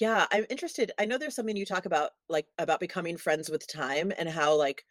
yeah, 0.00 0.26
I'm 0.32 0.46
interested. 0.48 0.92
I 0.98 1.04
know 1.04 1.18
there's 1.18 1.34
something 1.34 1.56
you 1.56 1.66
talk 1.66 1.86
about, 1.86 2.10
like 2.28 2.46
about 2.58 2.80
becoming 2.80 3.16
friends 3.16 3.50
with 3.50 3.66
time 3.70 4.12
and 4.18 4.28
how 4.28 4.56
like 4.56 4.84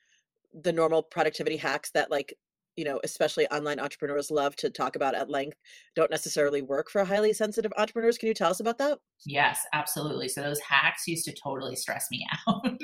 the 0.54 0.72
normal 0.72 1.04
productivity 1.04 1.58
hacks 1.58 1.92
that 1.92 2.12
like, 2.12 2.36
you 2.75 2.86
know, 2.86 3.00
especially 3.04 3.48
online 3.48 3.80
entrepreneurs 3.80 4.32
love 4.32 4.56
to 4.58 4.70
talk 4.70 4.96
about 4.96 5.16
at 5.16 5.30
length 5.30 5.58
don't 5.96 6.12
necessarily 6.12 6.62
work 6.62 6.89
for 6.89 7.04
highly 7.04 7.34
sensitive 7.34 7.74
entrepreneurs. 7.78 8.18
Can 8.18 8.28
you 8.28 8.34
tell 8.34 8.51
us 8.51 8.60
about 8.60 8.78
that? 8.78 9.00
Yes, 9.25 9.62
absolutely. 9.74 10.30
So 10.30 10.42
those 10.42 10.60
hacks 10.60 11.08
used 11.08 11.25
to 11.25 11.34
totally 11.34 11.75
stress 11.75 12.08
me 12.12 12.25
out. 12.48 12.80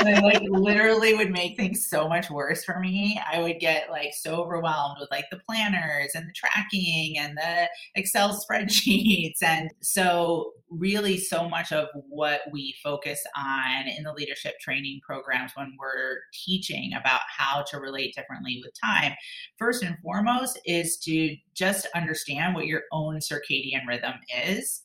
Like 0.00 0.42
literally 0.42 1.14
would 1.14 1.30
make 1.30 1.56
things 1.56 1.88
so 1.88 2.08
much 2.08 2.30
worse 2.30 2.64
for 2.64 2.78
me. 2.80 3.20
I 3.30 3.40
would 3.40 3.58
get 3.60 3.90
like 3.90 4.12
so 4.14 4.36
overwhelmed 4.36 4.96
with 5.00 5.10
like 5.10 5.26
the 5.30 5.40
planners 5.48 6.12
and 6.14 6.26
the 6.28 6.32
tracking 6.34 7.18
and 7.18 7.36
the 7.36 7.68
Excel 7.94 8.38
spreadsheets. 8.50 9.42
And 9.42 9.70
so, 9.80 10.52
really, 10.70 11.18
so 11.18 11.48
much 11.48 11.70
of 11.70 11.88
what 12.08 12.40
we 12.50 12.74
focus 12.82 13.22
on 13.36 13.88
in 13.88 14.04
the 14.04 14.12
leadership 14.12 14.54
training 14.60 15.00
programs 15.06 15.52
when 15.54 15.76
we're 15.78 16.20
teaching 16.32 16.92
about 16.98 17.20
how 17.36 17.62
to 17.70 17.78
relate 17.78 18.14
differently 18.14 18.60
with 18.64 18.72
time, 18.80 19.12
first 19.58 19.82
and 19.82 19.98
foremost, 20.02 20.58
is 20.64 20.96
to 20.98 21.36
just 21.54 21.86
understand 21.94 22.54
what 22.54 22.66
your 22.66 22.82
own 22.90 23.16
circadian 23.16 23.86
rhythm 23.86 24.14
is 24.48 24.82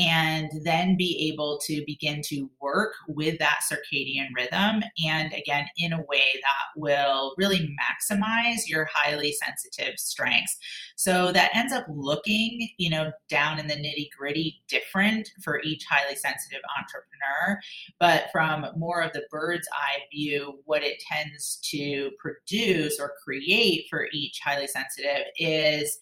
and 0.00 0.50
then 0.64 0.96
be 0.96 1.30
able 1.30 1.60
to 1.66 1.84
begin 1.86 2.22
to 2.24 2.50
work 2.60 2.94
with 3.08 3.38
that 3.38 3.60
circadian 3.70 4.28
rhythm. 4.34 4.82
And 5.04 5.32
again, 5.34 5.66
in 5.76 5.92
a 5.92 6.02
way 6.08 6.24
that 6.34 6.80
will 6.80 7.34
really 7.36 7.76
maximize 7.78 8.66
your 8.66 8.88
highly 8.92 9.32
sensitive 9.32 9.98
strengths. 9.98 10.56
So 10.96 11.32
that 11.32 11.50
ends 11.54 11.72
up 11.72 11.84
looking, 11.88 12.68
you 12.78 12.88
know, 12.88 13.12
down 13.28 13.58
in 13.58 13.66
the 13.66 13.74
nitty 13.74 14.08
gritty 14.16 14.62
different 14.68 15.28
for 15.42 15.60
each 15.62 15.84
highly 15.90 16.16
sensitive 16.16 16.60
entrepreneur. 16.78 17.60
But 17.98 18.30
from 18.32 18.66
more 18.76 19.02
of 19.02 19.12
the 19.12 19.26
bird's 19.30 19.68
eye 19.72 20.00
view, 20.12 20.60
what 20.64 20.82
it 20.82 21.02
tends 21.10 21.58
to 21.70 22.10
produce 22.18 22.98
or 22.98 23.12
create 23.22 23.86
for 23.90 24.06
each 24.12 24.40
highly 24.42 24.66
sensitive 24.66 25.26
is 25.36 25.98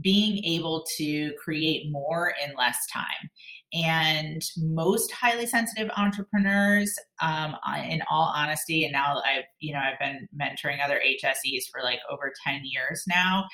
being 0.00 0.44
able 0.44 0.84
to 0.98 1.32
create 1.42 1.90
more 1.90 2.34
in 2.44 2.54
less 2.56 2.78
time. 2.92 3.30
And 3.72 4.40
most 4.56 5.10
highly 5.12 5.44
sensitive 5.44 5.90
entrepreneurs, 5.96 6.94
um, 7.20 7.56
in 7.90 8.00
all 8.08 8.32
honesty, 8.34 8.84
and 8.84 8.92
now 8.92 9.20
I've 9.26 9.44
you 9.58 9.72
know 9.74 9.80
I've 9.80 9.98
been 9.98 10.28
mentoring 10.40 10.82
other 10.82 11.00
HSEs 11.04 11.64
for 11.70 11.82
like 11.82 11.98
over 12.08 12.32
ten 12.46 12.60
years 12.62 13.02
now, 13.08 13.44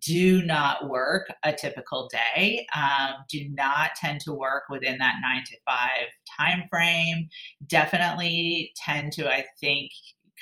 do 0.00 0.42
not 0.42 0.88
work 0.88 1.26
a 1.42 1.52
typical 1.52 2.08
day. 2.36 2.64
Um, 2.76 3.14
do 3.28 3.48
not 3.50 3.90
tend 3.96 4.20
to 4.22 4.32
work 4.32 4.64
within 4.70 4.98
that 4.98 5.16
nine 5.20 5.42
to 5.44 5.56
five 5.66 6.06
time 6.38 6.62
frame. 6.70 7.28
Definitely 7.66 8.72
tend 8.76 9.12
to, 9.14 9.28
I 9.28 9.44
think, 9.60 9.90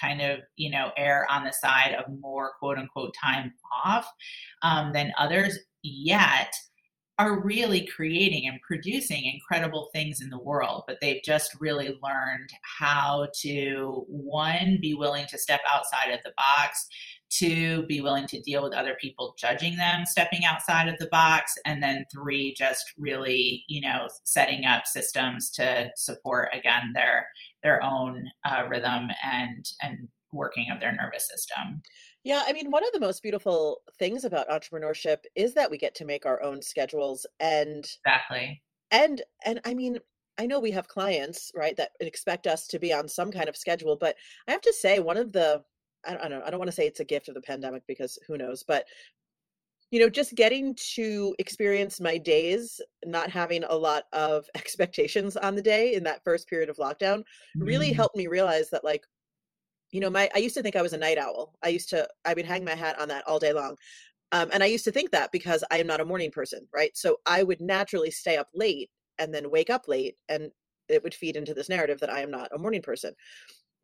kind 0.01 0.21
of 0.21 0.41
you 0.57 0.71
know 0.71 0.91
err 0.97 1.27
on 1.31 1.45
the 1.45 1.53
side 1.53 1.95
of 1.95 2.13
more 2.21 2.53
quote 2.59 2.79
unquote 2.79 3.15
time 3.23 3.53
off 3.85 4.07
um, 4.63 4.93
than 4.93 5.13
others 5.19 5.59
yet 5.83 6.55
are 7.19 7.41
really 7.41 7.87
creating 7.87 8.49
and 8.49 8.61
producing 8.61 9.25
incredible 9.25 9.89
things 9.93 10.21
in 10.21 10.31
the 10.31 10.39
world, 10.39 10.83
but 10.89 10.99
they've 11.01 11.23
just 11.25 11.55
really 11.61 11.97
learned 12.03 12.51
how 12.63 13.29
to 13.41 14.05
one, 14.09 14.79
be 14.81 14.95
willing 14.95 15.25
to 15.27 15.39
step 15.39 15.61
outside 15.73 16.11
of 16.11 16.19
the 16.25 16.33
box, 16.37 16.89
two, 17.37 17.85
be 17.87 18.01
willing 18.01 18.27
to 18.29 18.41
deal 18.41 18.63
with 18.63 18.75
other 18.75 18.97
people 19.01 19.35
judging 19.39 19.77
them 19.77 20.05
stepping 20.07 20.45
outside 20.45 20.89
of 20.89 20.99
the 20.99 21.09
box, 21.09 21.55
and 21.65 21.83
then 21.83 22.05
three, 22.13 22.55
just 22.55 22.93
really, 22.99 23.65
you 23.69 23.81
know, 23.81 24.09
setting 24.25 24.65
up 24.65 24.87
systems 24.87 25.51
to 25.51 25.91
support 25.97 26.49
again 26.53 26.93
their 26.95 27.27
their 27.63 27.83
own 27.83 28.29
uh, 28.45 28.65
rhythm 28.69 29.09
and 29.25 29.71
and 29.83 30.09
working 30.33 30.67
of 30.73 30.81
their 30.81 30.93
nervous 30.93 31.29
system. 31.29 31.81
Yeah, 32.25 32.43
I 32.47 32.53
mean, 32.53 32.71
one 32.71 32.85
of 32.85 32.93
the 32.93 33.01
most 33.01 33.23
beautiful 33.23 33.83
things 33.99 34.25
about 34.25 34.49
entrepreneurship 34.49 35.19
is 35.35 35.55
that 35.55 35.71
we 35.71 35.79
get 35.79 35.95
to 35.97 36.05
make 36.05 36.27
our 36.27 36.43
own 36.43 36.63
schedules 36.63 37.27
and 37.41 37.87
exactly. 38.05 38.63
And 38.91 39.23
and 39.45 39.61
I 39.65 39.75
mean, 39.75 39.99
I 40.39 40.47
know 40.47 40.61
we 40.61 40.73
have 40.73 40.89
clients, 40.89 41.53
right, 41.55 41.77
that 41.77 41.93
expect 42.01 42.47
us 42.47 42.67
to 42.69 42.79
be 42.79 42.93
on 42.93 43.09
some 43.09 43.31
kind 43.31 43.49
of 43.49 43.57
schedule, 43.57 43.97
but 43.97 44.17
I 44.49 44.53
have 44.53 44.63
to 44.63 44.73
say 44.73 44.99
one 44.99 45.17
of 45.17 45.33
the 45.33 45.63
I 46.07 46.15
don't, 46.15 46.31
don't 46.31 46.43
I 46.43 46.51
don't 46.51 46.59
want 46.59 46.69
to 46.71 46.77
say 46.77 46.87
it's 46.87 47.01
a 47.01 47.05
gift 47.05 47.29
of 47.29 47.35
the 47.35 47.41
pandemic 47.41 47.83
because 47.87 48.19
who 48.27 48.37
knows, 48.37 48.63
but 48.63 48.85
you 49.91 50.01
know, 50.01 50.09
just 50.09 50.35
getting 50.35 50.75
to 50.95 51.37
experience 51.39 52.01
my 52.01 52.19
days 52.19 52.81
not 53.07 53.31
having 53.31 53.63
a 53.65 53.75
lot 53.75 54.05
of 54.13 54.45
expectations 54.57 55.37
on 55.37 55.55
the 55.55 55.63
day 55.63 55.95
in 55.95 56.03
that 56.05 56.25
first 56.25 56.49
period 56.49 56.69
of 56.69 56.77
lockdown 56.79 57.23
really 57.61 57.93
Mm. 57.93 57.97
helped 57.97 58.17
me 58.17 58.27
realize 58.27 58.71
that 58.71 58.85
like 58.85 59.05
you 59.93 60.01
know 60.01 60.11
my 60.11 60.29
i 60.35 60.39
used 60.39 60.55
to 60.57 60.63
think 60.63 60.75
i 60.77 60.83
was 60.83 60.93
a 60.93 60.99
night 60.99 61.19
owl. 61.19 61.55
I 61.63 61.69
used 61.69 61.89
to 61.91 62.09
i 62.25 62.35
would 62.35 62.45
hang 62.45 62.65
my 62.65 62.75
hat 62.75 62.99
on 63.01 63.09
that 63.09 63.27
all 63.29 63.39
day 63.39 63.53
long 63.53 63.77
um, 64.33 64.51
and 64.53 64.63
i 64.63 64.67
used 64.67 64.85
to 64.87 64.91
think 64.93 65.11
that 65.13 65.31
because 65.33 65.63
i 65.71 65.79
am 65.79 65.87
not 65.87 66.01
a 66.01 66.05
morning 66.05 66.31
person 66.31 66.67
right? 66.75 66.91
So 66.97 67.19
i 67.27 67.43
would 67.43 67.61
naturally 67.61 68.11
stay 68.11 68.37
up 68.37 68.49
late 68.55 68.91
and 69.19 69.33
then 69.33 69.51
wake 69.51 69.71
up 69.71 69.87
late 69.87 70.17
and 70.29 70.51
it 70.89 71.03
would 71.05 71.15
feed 71.15 71.37
into 71.37 71.55
this 71.55 71.69
narrative 71.69 72.01
that 72.01 72.11
i 72.13 72.21
am 72.21 72.31
not 72.31 72.51
a 72.53 72.59
morning 72.59 72.83
person 72.83 73.15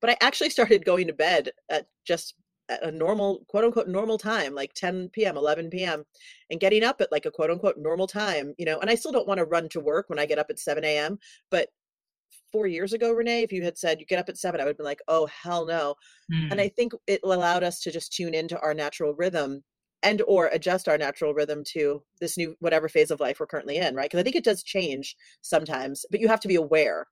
but 0.00 0.10
i 0.10 0.16
actually 0.20 0.50
started 0.50 0.84
going 0.84 1.06
to 1.06 1.12
bed 1.12 1.50
at 1.68 1.86
just 2.04 2.34
at 2.68 2.82
a 2.84 2.90
normal 2.90 3.44
quote 3.48 3.64
unquote 3.64 3.88
normal 3.88 4.18
time 4.18 4.54
like 4.54 4.72
10 4.74 5.08
p.m 5.12 5.36
11 5.36 5.70
p.m 5.70 6.04
and 6.50 6.60
getting 6.60 6.84
up 6.84 7.00
at 7.00 7.10
like 7.10 7.26
a 7.26 7.30
quote 7.30 7.50
unquote 7.50 7.76
normal 7.78 8.06
time 8.06 8.54
you 8.58 8.64
know 8.64 8.78
and 8.78 8.90
i 8.90 8.94
still 8.94 9.12
don't 9.12 9.28
want 9.28 9.38
to 9.38 9.44
run 9.44 9.68
to 9.68 9.80
work 9.80 10.08
when 10.08 10.18
i 10.18 10.26
get 10.26 10.38
up 10.38 10.46
at 10.50 10.58
7 10.58 10.84
a.m 10.84 11.18
but 11.50 11.68
four 12.52 12.66
years 12.66 12.92
ago, 12.92 13.12
Renee, 13.12 13.42
if 13.42 13.52
you 13.52 13.62
had 13.62 13.78
said 13.78 14.00
you 14.00 14.06
get 14.06 14.18
up 14.18 14.28
at 14.28 14.38
seven, 14.38 14.60
I 14.60 14.64
would 14.64 14.70
have 14.70 14.76
been 14.76 14.86
like, 14.86 15.02
oh, 15.08 15.26
hell 15.26 15.66
no. 15.66 15.94
And 16.50 16.58
Mm. 16.58 16.64
I 16.64 16.68
think 16.68 16.92
it 17.06 17.20
allowed 17.22 17.62
us 17.62 17.80
to 17.82 17.90
just 17.90 18.12
tune 18.12 18.34
into 18.34 18.58
our 18.60 18.74
natural 18.74 19.14
rhythm 19.14 19.62
and 20.02 20.22
or 20.26 20.46
adjust 20.46 20.88
our 20.88 20.98
natural 20.98 21.34
rhythm 21.34 21.62
to 21.64 22.02
this 22.20 22.36
new 22.36 22.56
whatever 22.60 22.88
phase 22.88 23.10
of 23.10 23.20
life 23.20 23.38
we're 23.38 23.46
currently 23.46 23.76
in, 23.76 23.94
right? 23.94 24.10
Because 24.10 24.20
I 24.20 24.22
think 24.24 24.36
it 24.36 24.44
does 24.44 24.62
change 24.62 25.16
sometimes, 25.42 26.06
but 26.10 26.20
you 26.20 26.28
have 26.28 26.40
to 26.40 26.48
be 26.48 26.56
aware. 26.56 27.06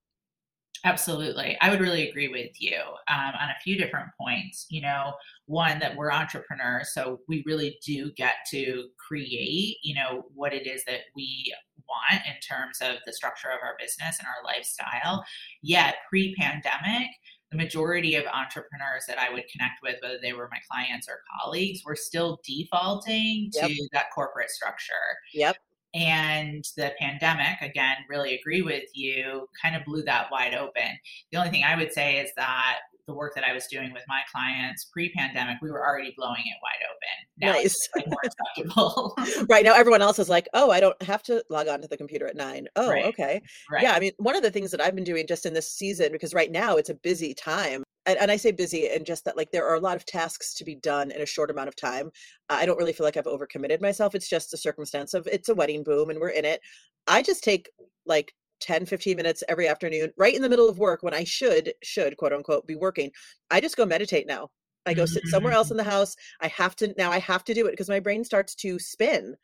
Absolutely. 0.85 1.57
I 1.61 1.71
would 1.71 1.81
really 1.81 2.09
agree 2.09 2.29
with 2.29 2.53
you 2.61 2.79
um, 3.09 3.33
on 3.41 3.51
a 3.51 3.61
few 3.63 3.77
different 3.77 4.09
points. 4.19 4.67
You 4.71 4.83
know, 4.83 5.15
one, 5.47 5.79
that 5.81 5.97
we're 5.97 6.13
entrepreneurs, 6.13 6.95
so 6.95 7.21
we 7.29 7.43
really 7.47 7.79
do 7.85 8.13
get 8.13 8.35
to 8.51 8.89
create, 8.97 9.79
you 9.83 9.95
know, 9.95 10.27
what 10.35 10.53
it 10.53 10.67
is 10.67 10.85
that 10.87 11.01
we 11.17 11.53
want 11.89 12.23
in 12.27 12.35
terms 12.41 12.79
of 12.81 12.99
the 13.07 13.13
structure 13.13 13.49
of 13.49 13.59
our 13.63 13.75
business 13.79 14.19
and 14.19 14.29
our 14.29 14.45
lifestyle. 14.45 15.25
Yet, 15.63 15.97
pre 16.09 16.35
pandemic, 16.37 17.09
the 17.51 17.57
majority 17.57 18.15
of 18.15 18.25
entrepreneurs 18.27 19.05
that 19.09 19.19
I 19.19 19.33
would 19.33 19.45
connect 19.51 19.81
with, 19.83 19.97
whether 20.01 20.19
they 20.23 20.33
were 20.33 20.49
my 20.51 20.59
clients 20.71 21.09
or 21.09 21.23
colleagues, 21.41 21.83
were 21.85 21.97
still 21.97 22.39
defaulting 22.45 23.51
Yep. 23.55 23.69
to 23.69 23.89
that 23.95 24.07
corporate 24.15 24.51
structure. 24.51 24.95
Yep. 25.33 25.57
And 25.95 26.65
the 26.77 26.93
pandemic, 27.01 27.61
again, 27.63 27.97
really 28.09 28.35
agree 28.39 28.63
with 28.63 28.85
you, 28.95 29.49
kind 29.61 29.75
of 29.75 29.85
blew 29.85 30.03
that 30.05 30.31
wide 30.31 30.55
open. 30.55 30.99
The 31.33 31.39
only 31.39 31.51
thing 31.51 31.65
I 31.65 31.77
would 31.77 31.93
say 31.93 32.19
is 32.19 32.31
that 32.37 32.79
the 33.07 33.15
work 33.15 33.35
that 33.35 33.43
I 33.45 33.55
was 33.55 33.67
doing 33.69 33.93
with 33.95 34.03
my 34.07 34.21
clients 34.31 34.85
pre 34.93 35.11
pandemic, 35.13 35.57
we 35.63 35.71
were 35.71 35.85
already 35.87 36.13
blowing 36.17 36.43
it 36.45 36.59
wide 36.63 36.85
open. 36.91 37.55
Now 37.55 37.59
it's 37.59 37.89
Nice. 37.95 38.05
like 38.05 38.11
more 38.11 38.21
acceptable. 39.17 39.47
right 39.49 39.65
now, 39.65 39.75
everyone 39.75 40.03
else 40.03 40.19
is 40.19 40.29
like, 40.29 40.47
oh, 40.53 40.71
I 40.71 40.79
don't 40.79 41.01
have 41.03 41.23
to 41.25 41.43
log 41.49 41.69
on 41.69 41.81
to 41.81 41.89
the 41.89 41.97
computer 41.97 42.27
at 42.27 42.37
nine. 42.37 42.67
Oh, 42.77 42.91
Right. 42.91 43.07
okay. 43.07 43.41
right. 43.71 43.83
Yeah, 43.83 43.93
I 43.93 44.01
mean, 44.01 44.13
one 44.19 44.37
of 44.37 44.43
the 44.43 44.51
things 44.51 44.71
that 44.73 44.83
I've 44.83 44.95
been 44.95 45.05
doing 45.05 45.27
just 45.27 45.47
in 45.47 45.55
this 45.55 45.73
season, 45.73 46.13
because 46.13 46.35
right 46.35 46.53
now 46.53 46.77
it's 46.77 46.91
a 46.91 46.95
busy 46.95 47.33
time, 47.33 47.83
and, 48.09 48.19
and 48.19 48.31
I 48.31 48.37
say 48.37 48.51
busy 48.51 48.89
and 48.89 49.07
just 49.07 49.25
that 49.25 49.37
like 49.37 49.51
there 49.53 49.67
are 49.69 49.75
a 49.77 49.81
lot 49.81 49.97
of 49.97 50.05
tasks 50.07 50.55
to 50.55 50.65
be 50.65 50.75
done 50.75 51.11
in 51.11 51.21
a 51.21 51.27
short 51.27 51.51
amount 51.51 51.69
of 51.69 51.77
time. 51.77 52.11
I 52.49 52.67
don't 52.67 52.79
really 52.79 52.93
feel 52.93 53.05
like 53.05 53.17
I've 53.17 53.25
overcommitted 53.25 53.81
myself. 53.81 54.15
It's 54.15 54.29
just 54.29 54.55
a 54.55 54.57
circumstance 54.57 55.15
of 55.15 55.27
it's 55.27 55.49
a 55.49 55.55
wedding 55.55 55.85
boom 55.85 56.11
and 56.11 56.19
we're 56.19 56.31
in 56.31 56.45
it. 56.45 56.61
I 57.07 57.23
just 57.23 57.45
take 57.45 57.71
like 58.07 58.33
10, 58.61 58.87
15 58.87 59.17
minutes 59.17 59.45
every 59.49 59.69
afternoon, 59.69 60.11
right 60.17 60.35
in 60.35 60.43
the 60.43 60.49
middle 60.49 60.69
of 60.69 60.79
work 60.79 61.03
when 61.03 61.15
I 61.15 61.25
should, 61.25 61.73
should 61.83 62.17
quote 62.17 62.33
unquote 62.33 62.67
be 62.67 62.77
working. 62.77 63.11
I 63.51 63.61
just 63.61 63.77
go 63.77 63.87
meditate 63.87 64.27
now. 64.27 64.51
I 64.87 64.95
go 64.95 65.05
sit 65.07 65.27
somewhere 65.27 65.53
else 65.53 65.69
Mm. 65.69 65.73
in 65.73 65.77
the 65.77 65.85
house. 65.85 66.17
I 66.41 66.49
have 66.49 66.75
to 66.77 66.95
now 66.97 67.11
I 67.13 67.19
have 67.19 67.45
to 67.45 67.55
do 67.55 67.67
it 67.67 67.73
because 67.73 67.89
my 67.91 68.01
brain 68.01 68.25
starts 68.25 68.55
to 68.57 68.79
spin. 68.79 69.37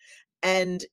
And 0.42 0.85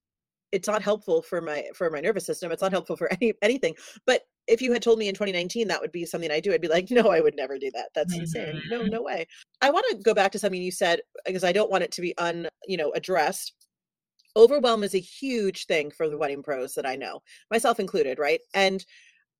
it's 0.51 0.67
not 0.67 0.81
helpful 0.81 1.21
for 1.21 1.41
my 1.41 1.63
for 1.73 1.89
my 1.89 2.01
nervous 2.01 2.25
system 2.25 2.51
it's 2.51 2.61
not 2.61 2.71
helpful 2.73 2.97
for 2.97 3.09
any 3.13 3.33
anything 3.41 3.73
but 4.05 4.23
if 4.51 4.61
you 4.61 4.73
had 4.73 4.81
told 4.81 4.99
me 4.99 5.07
in 5.07 5.15
2019 5.15 5.67
that 5.69 5.81
would 5.81 5.91
be 5.91 6.05
something 6.05 6.29
i 6.29 6.39
do 6.39 6.53
i'd 6.53 6.61
be 6.61 6.67
like 6.67 6.91
no 6.91 7.09
i 7.09 7.21
would 7.21 7.35
never 7.35 7.57
do 7.57 7.71
that. 7.73 7.89
That's 7.95 8.15
insane. 8.15 8.61
No 8.69 8.81
Mhm. 8.81 8.91
no 8.91 9.01
way. 9.01 9.25
I 9.61 9.69
want 9.71 9.85
to 9.89 9.95
go 9.97 10.13
back 10.13 10.31
to 10.33 10.39
something 10.39 10.61
you 10.61 10.71
said 10.71 11.01
because 11.25 11.43
i 11.43 11.51
don't 11.51 11.71
want 11.71 11.83
it 11.83 11.91
to 11.93 12.01
be 12.01 12.15
un 12.17 12.47
you 12.67 12.77
know 12.77 12.91
addressed. 12.91 13.53
Overwhelm 14.35 14.83
is 14.83 14.95
a 14.95 14.99
huge 14.99 15.65
thing 15.65 15.91
for 15.91 16.07
the 16.09 16.17
wedding 16.17 16.43
pros 16.43 16.73
that 16.75 16.85
i 16.85 16.95
know 16.95 17.21
myself 17.49 17.79
included 17.79 18.19
right? 18.19 18.41
And 18.53 18.85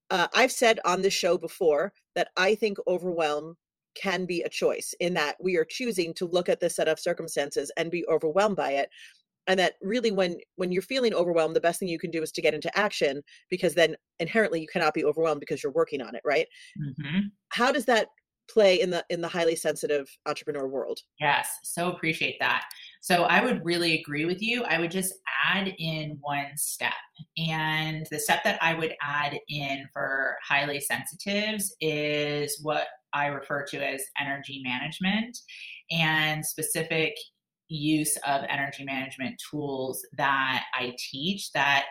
uh, 0.09 0.27
i've 0.33 0.51
said 0.51 0.79
on 0.85 1.01
this 1.01 1.13
show 1.13 1.37
before 1.37 1.93
that 2.15 2.29
i 2.37 2.55
think 2.55 2.77
overwhelm 2.87 3.55
can 3.93 4.25
be 4.25 4.41
a 4.41 4.49
choice 4.49 4.93
in 5.01 5.13
that 5.15 5.35
we 5.41 5.57
are 5.57 5.65
choosing 5.65 6.13
to 6.13 6.25
look 6.25 6.47
at 6.49 6.59
this 6.61 6.75
set 6.77 6.87
of 6.87 6.99
circumstances 6.99 7.71
and 7.77 7.91
be 7.91 8.05
overwhelmed 8.07 8.55
by 8.55 8.71
it 8.71 8.89
and 9.47 9.59
that 9.59 9.75
really 9.81 10.11
when 10.11 10.37
when 10.55 10.71
you're 10.71 10.81
feeling 10.81 11.13
overwhelmed 11.13 11.55
the 11.55 11.61
best 11.61 11.79
thing 11.79 11.89
you 11.89 11.99
can 11.99 12.11
do 12.11 12.21
is 12.21 12.31
to 12.31 12.41
get 12.41 12.53
into 12.53 12.75
action 12.77 13.21
because 13.49 13.75
then 13.75 13.95
inherently 14.19 14.61
you 14.61 14.67
cannot 14.67 14.93
be 14.93 15.03
overwhelmed 15.05 15.39
because 15.39 15.63
you're 15.63 15.71
working 15.71 16.01
on 16.01 16.15
it 16.15 16.21
right 16.25 16.47
Mhm. 16.75 17.31
how 17.49 17.71
does 17.71 17.85
that 17.85 18.07
play 18.49 18.79
in 18.79 18.89
the 18.89 19.05
in 19.09 19.21
the 19.21 19.27
highly 19.27 19.55
sensitive 19.55 20.09
entrepreneur 20.25 20.67
world 20.67 20.99
Yes, 21.19 21.59
so 21.63 21.91
appreciate 21.91 22.37
that. 22.39 22.65
So 23.01 23.23
I 23.25 23.43
would 23.43 23.63
really 23.63 23.99
agree 23.99 24.25
with 24.25 24.41
you. 24.41 24.63
I 24.63 24.79
would 24.79 24.89
just 24.89 25.13
add 25.45 25.71
in 25.77 26.17
one 26.19 26.57
step. 26.57 26.93
And 27.37 28.07
the 28.09 28.19
step 28.19 28.43
that 28.43 28.61
I 28.61 28.73
would 28.73 28.95
add 29.03 29.37
in 29.47 29.87
for 29.93 30.37
highly 30.43 30.79
sensitives 30.79 31.75
is 31.79 32.59
what 32.63 32.87
I 33.13 33.27
refer 33.27 33.65
to 33.67 33.85
as 33.85 34.03
energy 34.19 34.63
management 34.63 35.37
and 35.91 36.43
specific 36.43 37.13
use 37.71 38.17
of 38.27 38.43
energy 38.49 38.83
management 38.83 39.41
tools 39.49 40.05
that 40.17 40.63
I 40.73 40.93
teach 40.97 41.51
that 41.53 41.85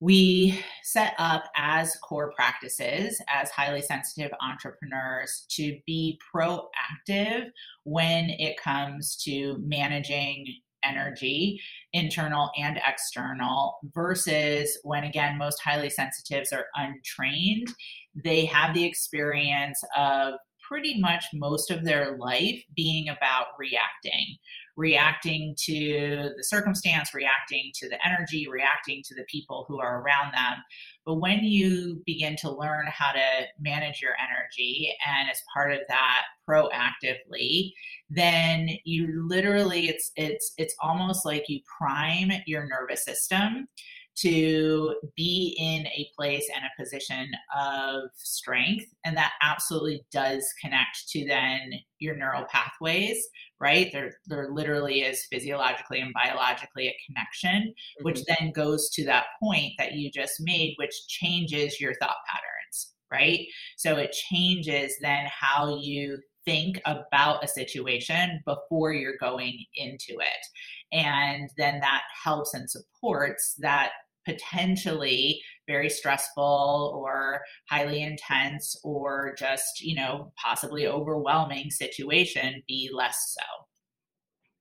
we 0.00 0.62
set 0.82 1.14
up 1.18 1.44
as 1.56 1.96
core 1.96 2.32
practices 2.36 3.20
as 3.28 3.50
highly 3.50 3.80
sensitive 3.80 4.30
entrepreneurs 4.40 5.46
to 5.50 5.78
be 5.86 6.20
proactive 6.34 7.46
when 7.84 8.30
it 8.30 8.60
comes 8.60 9.16
to 9.24 9.56
managing 9.60 10.46
energy, 10.84 11.58
internal 11.92 12.50
and 12.58 12.78
external, 12.86 13.78
versus 13.94 14.78
when, 14.82 15.04
again, 15.04 15.38
most 15.38 15.60
highly 15.60 15.88
sensitives 15.88 16.52
are 16.52 16.66
untrained, 16.74 17.72
they 18.14 18.44
have 18.44 18.74
the 18.74 18.84
experience 18.84 19.82
of 19.96 20.34
pretty 20.68 21.00
much 21.00 21.24
most 21.34 21.70
of 21.70 21.84
their 21.84 22.16
life 22.16 22.62
being 22.74 23.08
about 23.08 23.46
reacting 23.58 24.36
reacting 24.76 25.54
to 25.56 26.30
the 26.36 26.42
circumstance, 26.42 27.14
reacting 27.14 27.70
to 27.74 27.88
the 27.88 28.06
energy, 28.06 28.48
reacting 28.48 29.02
to 29.04 29.14
the 29.14 29.24
people 29.30 29.64
who 29.68 29.80
are 29.80 30.00
around 30.00 30.32
them. 30.32 30.62
But 31.06 31.16
when 31.16 31.44
you 31.44 32.02
begin 32.06 32.34
to 32.36 32.50
learn 32.50 32.86
how 32.88 33.12
to 33.12 33.46
manage 33.60 34.00
your 34.00 34.14
energy 34.18 34.92
and 35.06 35.30
as 35.30 35.42
part 35.54 35.72
of 35.72 35.80
that 35.88 36.22
proactively, 36.48 37.72
then 38.10 38.70
you 38.84 39.26
literally 39.28 39.88
it's 39.88 40.10
it's 40.16 40.52
it's 40.58 40.74
almost 40.82 41.24
like 41.24 41.48
you 41.48 41.60
prime 41.78 42.32
your 42.46 42.66
nervous 42.66 43.04
system 43.04 43.68
to 44.16 44.94
be 45.16 45.56
in 45.58 45.86
a 45.86 46.08
place 46.16 46.48
and 46.54 46.64
a 46.64 46.82
position 46.82 47.30
of 47.56 48.10
strength. 48.16 48.86
And 49.04 49.16
that 49.16 49.32
absolutely 49.42 50.04
does 50.12 50.46
connect 50.62 51.08
to 51.10 51.26
then 51.26 51.72
your 51.98 52.16
neural 52.16 52.44
pathways, 52.50 53.26
right? 53.60 53.90
There, 53.92 54.14
there 54.26 54.50
literally 54.52 55.02
is 55.02 55.26
physiologically 55.32 56.00
and 56.00 56.14
biologically 56.14 56.88
a 56.88 56.96
connection, 57.06 57.70
mm-hmm. 57.70 58.04
which 58.04 58.20
then 58.24 58.52
goes 58.52 58.88
to 58.90 59.04
that 59.06 59.26
point 59.42 59.72
that 59.78 59.92
you 59.92 60.10
just 60.10 60.34
made, 60.40 60.74
which 60.78 61.06
changes 61.08 61.80
your 61.80 61.94
thought 61.94 62.16
patterns, 62.28 62.92
right? 63.10 63.46
So 63.76 63.96
it 63.96 64.12
changes 64.12 64.94
then 65.00 65.26
how 65.28 65.78
you 65.80 66.18
think 66.44 66.80
about 66.84 67.42
a 67.42 67.48
situation 67.48 68.40
before 68.44 68.92
you're 68.92 69.16
going 69.18 69.64
into 69.76 70.18
it. 70.20 70.46
And 70.92 71.50
then 71.56 71.80
that 71.80 72.02
helps 72.22 72.54
and 72.54 72.68
supports 72.70 73.54
that 73.60 73.92
potentially 74.24 75.40
very 75.66 75.88
stressful 75.88 76.92
or 76.94 77.42
highly 77.70 78.02
intense 78.02 78.76
or 78.84 79.34
just, 79.38 79.80
you 79.80 79.94
know, 79.94 80.32
possibly 80.42 80.86
overwhelming 80.86 81.70
situation 81.70 82.62
be 82.68 82.90
less 82.92 83.36
so. 83.38 83.46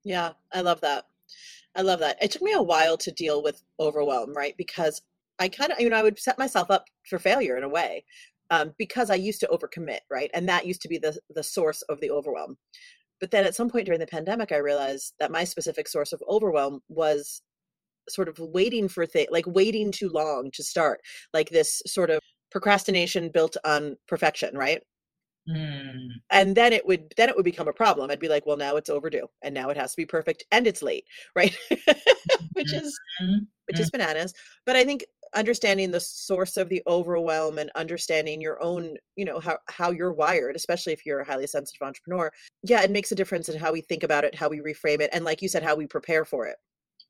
Yeah, 0.04 0.32
I 0.54 0.62
love 0.62 0.82
that. 0.82 1.06
I 1.76 1.82
love 1.82 2.00
that. 2.00 2.22
It 2.22 2.32
took 2.32 2.42
me 2.42 2.54
a 2.54 2.62
while 2.62 2.98
to 2.98 3.12
deal 3.12 3.42
with 3.42 3.64
overwhelm, 3.80 4.34
right? 4.34 4.56
Because 4.58 5.02
I 5.40 5.50
kind 5.50 5.72
of, 5.72 5.80
you 5.80 5.90
know, 5.90 5.98
I 5.98 6.04
would 6.04 6.20
set 6.20 6.38
myself 6.38 6.70
up 6.70 6.86
for 7.10 7.18
failure 7.18 7.58
in 7.58 7.64
a 7.64 7.70
way 7.70 8.06
um, 8.52 8.74
because 8.78 9.10
I 9.10 9.16
used 9.16 9.40
to 9.40 9.48
overcommit, 9.48 10.00
right? 10.12 10.30
And 10.34 10.48
that 10.48 10.68
used 10.68 10.82
to 10.84 10.88
be 10.88 10.98
the 10.98 11.18
the 11.34 11.44
source 11.44 11.82
of 11.84 12.00
the 12.02 12.12
overwhelm. 12.12 12.58
But 13.20 13.32
then 13.32 13.46
at 13.46 13.56
some 13.56 13.70
point 13.70 13.86
during 13.86 14.00
the 14.00 14.08
pandemic, 14.08 14.52
I 14.52 14.58
realized 14.58 15.14
that 15.20 15.32
my 15.32 15.44
specific 15.44 15.88
source 15.88 16.14
of 16.14 16.22
overwhelm 16.30 16.82
was 16.90 17.42
sort 18.10 18.28
of 18.28 18.38
waiting 18.40 18.88
for 18.88 19.06
things 19.06 19.28
like 19.32 19.46
waiting 19.48 19.92
too 19.92 20.10
long 20.10 20.50
to 20.54 20.64
start 20.64 21.02
like 21.34 21.50
this 21.50 21.82
sort 21.86 22.10
of 22.10 22.20
procrastination 22.52 23.30
built 23.30 23.58
on 23.66 23.96
perfection 24.08 24.56
right 24.56 24.82
mm. 25.50 26.08
and 26.30 26.56
then 26.56 26.74
it 26.74 26.86
would 26.86 27.14
then 27.18 27.30
it 27.30 27.36
would 27.36 27.46
become 27.46 27.68
a 27.68 27.74
problem 27.74 28.12
i'd 28.12 28.20
be 28.20 28.28
like 28.28 28.46
well 28.46 28.58
now 28.58 28.76
it's 28.76 28.90
overdue 28.90 29.28
and 29.44 29.54
now 29.54 29.70
it 29.70 29.78
has 29.78 29.92
to 29.92 29.98
be 29.98 30.06
perfect 30.06 30.44
and 30.52 30.68
it's 30.68 30.82
late 30.82 31.06
right 31.36 31.58
which 32.54 32.74
is 32.74 33.00
mm-hmm. 33.22 33.44
which 33.66 33.80
is 33.80 33.88
mm-hmm. 33.88 33.98
bananas 33.98 34.34
but 34.66 34.76
i 34.76 34.84
think 34.84 35.04
understanding 35.36 35.92
the 35.92 36.00
source 36.00 36.58
of 36.58 36.70
the 36.70 36.82
overwhelm 36.88 37.58
and 37.58 37.72
understanding 37.76 38.40
your 38.42 38.62
own 38.62 38.96
you 39.16 39.26
know 39.26 39.40
how 39.40 39.58
how 39.68 39.92
you're 39.92 40.14
wired 40.14 40.56
especially 40.56 40.94
if 40.94 41.06
you're 41.06 41.20
a 41.20 41.26
highly 41.26 41.48
sensitive 41.48 41.82
entrepreneur 41.82 42.32
yeah 42.64 42.82
it 42.82 42.92
makes 42.92 43.12
a 43.12 43.16
difference 43.16 43.50
in 43.50 43.60
how 43.60 43.72
we 43.72 43.82
think 43.82 44.04
about 44.04 44.24
it 44.24 44.36
how 44.36 44.48
we 44.48 44.60
reframe 44.60 45.02
it 45.02 45.10
and 45.14 45.26
like 45.26 45.42
you 45.42 45.50
said 45.50 45.64
how 45.64 45.76
we 45.76 45.88
prepare 45.88 46.26
for 46.26 46.46
it 46.46 46.58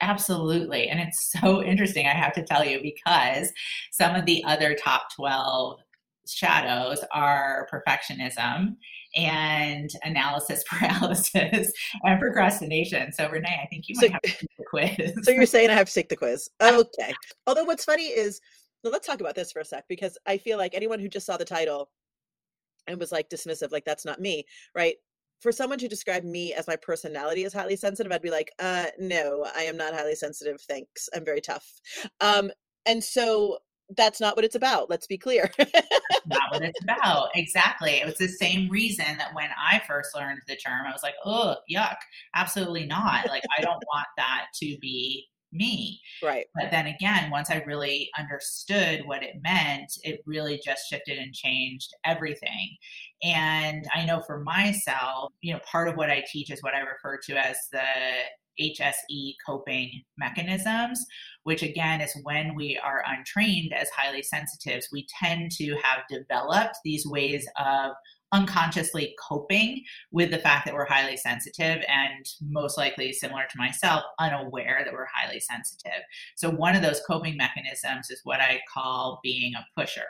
Absolutely. 0.04 0.90
And 0.90 1.00
it's 1.00 1.32
so 1.32 1.64
interesting, 1.64 2.08
I 2.08 2.14
have 2.14 2.34
to 2.34 2.44
tell 2.44 2.66
you, 2.66 2.82
because 2.82 3.54
some 3.92 4.16
of 4.16 4.26
the 4.26 4.44
other 4.44 4.76
top 4.76 5.14
12 5.16 5.80
shadows 6.28 7.00
are 7.14 7.70
perfectionism 7.72 8.76
and 9.16 9.90
analysis 10.04 10.64
paralysis 10.70 11.72
and 12.04 12.20
procrastination. 12.20 13.14
So, 13.14 13.30
Renee, 13.30 13.62
I 13.64 13.68
think 13.68 13.88
you 13.88 13.96
might 13.96 14.08
so, 14.08 14.12
have 14.12 14.22
to 14.24 14.32
take 14.32 14.58
the 14.58 14.66
quiz. 14.66 15.14
So, 15.24 15.32
you're 15.32 15.46
saying 15.46 15.70
I 15.70 15.74
have 15.74 15.88
to 15.88 15.94
take 15.94 16.10
the 16.10 16.18
quiz. 16.18 16.50
Okay. 16.62 17.14
Although, 17.48 17.64
what's 17.64 17.86
funny 17.86 18.08
is, 18.08 18.42
well, 18.84 18.92
let's 18.92 19.08
talk 19.08 19.22
about 19.22 19.36
this 19.36 19.54
for 19.54 19.62
a 19.62 19.66
sec 19.66 19.86
because 19.88 20.18
I 20.26 20.38
feel 20.38 20.58
like 20.58 20.76
anyone 20.76 21.00
who 21.00 21.08
just 21.08 21.26
saw 21.26 21.38
the 21.38 21.46
title 21.46 21.90
and 22.88 23.00
was 23.00 23.14
like 23.14 23.30
dismissive, 23.30 23.72
like 23.72 23.86
that's 23.86 24.04
not 24.04 24.20
me, 24.20 24.44
right? 24.76 24.96
For 25.44 25.52
someone 25.52 25.78
to 25.80 25.90
describe 25.90 26.24
me 26.24 26.54
as 26.54 26.68
my 26.68 26.78
personality 26.78 27.44
as 27.44 27.54
highly 27.54 27.76
sensitive, 27.76 28.12
I'd 28.12 28.22
be 28.22 28.32
like, 28.32 28.52
uh, 28.60 28.86
no, 28.98 29.46
I 29.56 29.64
am 29.64 29.76
not 29.76 29.94
highly 29.94 30.16
sensitive. 30.16 30.62
Thanks. 30.62 31.10
I'm 31.14 31.26
very 31.26 31.42
tough. 31.42 31.70
Um, 32.22 32.50
and 32.86 33.04
so 33.04 33.60
that's 33.96 34.22
not 34.22 34.38
what 34.38 34.46
it's 34.46 34.56
about. 34.56 34.90
Let's 34.90 35.06
be 35.06 35.18
clear. 35.18 35.52
not 36.26 36.52
what 36.52 36.64
it's 36.64 36.82
about. 36.84 37.28
Exactly. 37.36 37.92
It 37.92 38.06
was 38.06 38.18
the 38.18 38.30
same 38.30 38.70
reason 38.70 39.18
that 39.18 39.36
when 39.36 39.50
I 39.62 39.82
first 39.86 40.16
learned 40.16 40.40
the 40.48 40.56
term, 40.56 40.88
I 40.88 40.92
was 40.92 41.04
like, 41.04 41.16
oh, 41.26 41.58
yuck. 41.72 41.98
Absolutely 42.34 42.86
not. 42.86 43.28
Like, 43.28 43.44
I 43.58 43.62
don't 43.62 43.84
want 43.94 44.08
that 44.18 44.46
to 44.62 44.78
be 44.80 45.28
me. 45.54 46.02
Right. 46.22 46.46
But 46.56 46.72
then 46.72 46.88
again, 46.88 47.30
once 47.30 47.50
I 47.50 47.64
really 47.66 48.10
understood 48.18 49.06
what 49.06 49.24
it 49.24 49.36
meant, 49.42 49.92
it 50.04 50.22
really 50.26 50.60
just 50.64 50.90
shifted 50.90 51.18
and 51.18 51.34
changed 51.34 51.92
everything. 52.06 52.76
And 53.24 53.86
I 53.94 54.06
know 54.06 54.22
for 54.22 54.40
myself, 54.40 55.32
you 55.42 55.54
know, 55.54 55.60
part 55.70 55.88
of 55.88 55.96
what 55.96 56.10
I 56.10 56.24
teach 56.32 56.52
is 56.52 56.62
what 56.62 56.74
I 56.74 56.80
refer 56.80 57.20
to 57.30 57.38
as 57.38 57.58
the 57.72 57.82
HSE 58.60 59.34
coping 59.46 60.02
mechanisms, 60.18 61.04
which 61.44 61.64
again 61.64 62.02
is 62.02 62.16
when 62.24 62.56
we 62.56 62.80
are 62.84 63.04
untrained 63.08 63.74
as 63.74 63.90
highly 63.90 64.22
sensitives, 64.22 64.90
we 64.92 65.08
tend 65.20 65.52
to 65.54 65.76
have 65.82 66.02
developed 66.10 66.76
these 66.84 67.06
ways 67.08 67.48
of 67.58 67.92
unconsciously 68.34 69.16
coping 69.30 69.84
with 70.12 70.32
the 70.32 70.40
fact 70.40 70.66
that 70.66 70.74
we're 70.74 70.86
highly 70.86 71.16
sensitive 71.16 71.84
and 71.88 72.26
most 72.42 72.78
likely 72.78 73.14
similar 73.14 73.44
to 73.50 73.58
myself 73.58 74.04
unaware 74.20 74.82
that 74.84 74.94
we're 74.94 75.08
highly 75.14 75.40
sensitive. 75.40 76.02
So 76.36 76.50
one 76.50 76.76
of 76.76 76.82
those 76.82 77.02
coping 77.08 77.38
mechanisms 77.38 78.10
is 78.10 78.20
what 78.24 78.42
i 78.42 78.60
call 78.74 79.20
being 79.24 79.54
a 79.56 79.66
pusher. 79.80 80.02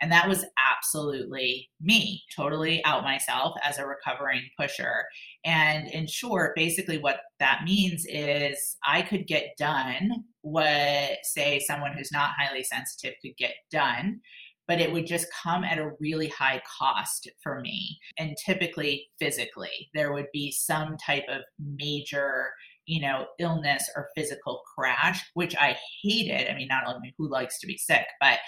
And 0.00 0.10
that 0.10 0.28
was 0.28 0.44
absolutely 0.74 1.70
me 1.80 2.22
totally 2.34 2.84
out 2.84 3.04
myself 3.04 3.54
as 3.62 3.78
a 3.78 3.86
recovering 3.86 4.42
pusher. 4.58 5.04
And 5.44 5.86
in 5.88 6.06
short 6.06 6.56
basically 6.56 6.98
what 6.98 7.20
that 7.38 7.62
means 7.64 8.06
is 8.08 8.76
i 8.86 9.02
could 9.02 9.26
get 9.26 9.56
done 9.58 10.24
what 10.40 11.18
say 11.22 11.58
someone 11.58 11.92
who's 11.92 12.12
not 12.12 12.30
highly 12.38 12.62
sensitive 12.62 13.14
could 13.20 13.36
get 13.36 13.54
done 13.70 14.20
but 14.68 14.80
it 14.80 14.92
would 14.92 15.06
just 15.06 15.26
come 15.42 15.64
at 15.64 15.78
a 15.78 15.92
really 16.00 16.28
high 16.28 16.60
cost 16.78 17.28
for 17.42 17.60
me. 17.60 17.98
And 18.18 18.36
typically, 18.44 19.08
physically, 19.18 19.90
there 19.94 20.12
would 20.12 20.26
be 20.32 20.50
some 20.50 20.96
type 21.04 21.24
of 21.28 21.42
major 21.58 22.50
you 22.86 23.00
know 23.00 23.26
illness 23.40 23.90
or 23.96 24.08
physical 24.14 24.62
crash 24.74 25.20
which 25.34 25.56
i 25.56 25.76
hated 26.02 26.48
i 26.48 26.54
mean 26.54 26.68
not 26.68 26.86
only 26.86 27.12
who 27.18 27.28
likes 27.28 27.58
to 27.58 27.66
be 27.66 27.76
sick 27.76 28.06
but 28.20 28.38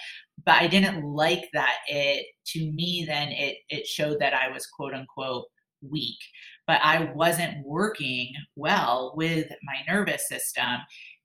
but 0.45 0.55
i 0.55 0.65
didn't 0.65 1.03
like 1.03 1.43
that 1.53 1.75
it 1.87 2.25
to 2.45 2.71
me 2.71 3.03
then 3.05 3.27
it 3.29 3.57
it 3.67 3.85
showed 3.85 4.17
that 4.19 4.33
i 4.33 4.49
was 4.49 4.65
quote 4.65 4.93
unquote 4.93 5.45
weak 5.89 6.17
but 6.67 6.79
i 6.83 7.11
wasn't 7.13 7.53
working 7.65 8.33
well 8.55 9.13
with 9.15 9.47
my 9.63 9.93
nervous 9.93 10.27
system 10.29 10.77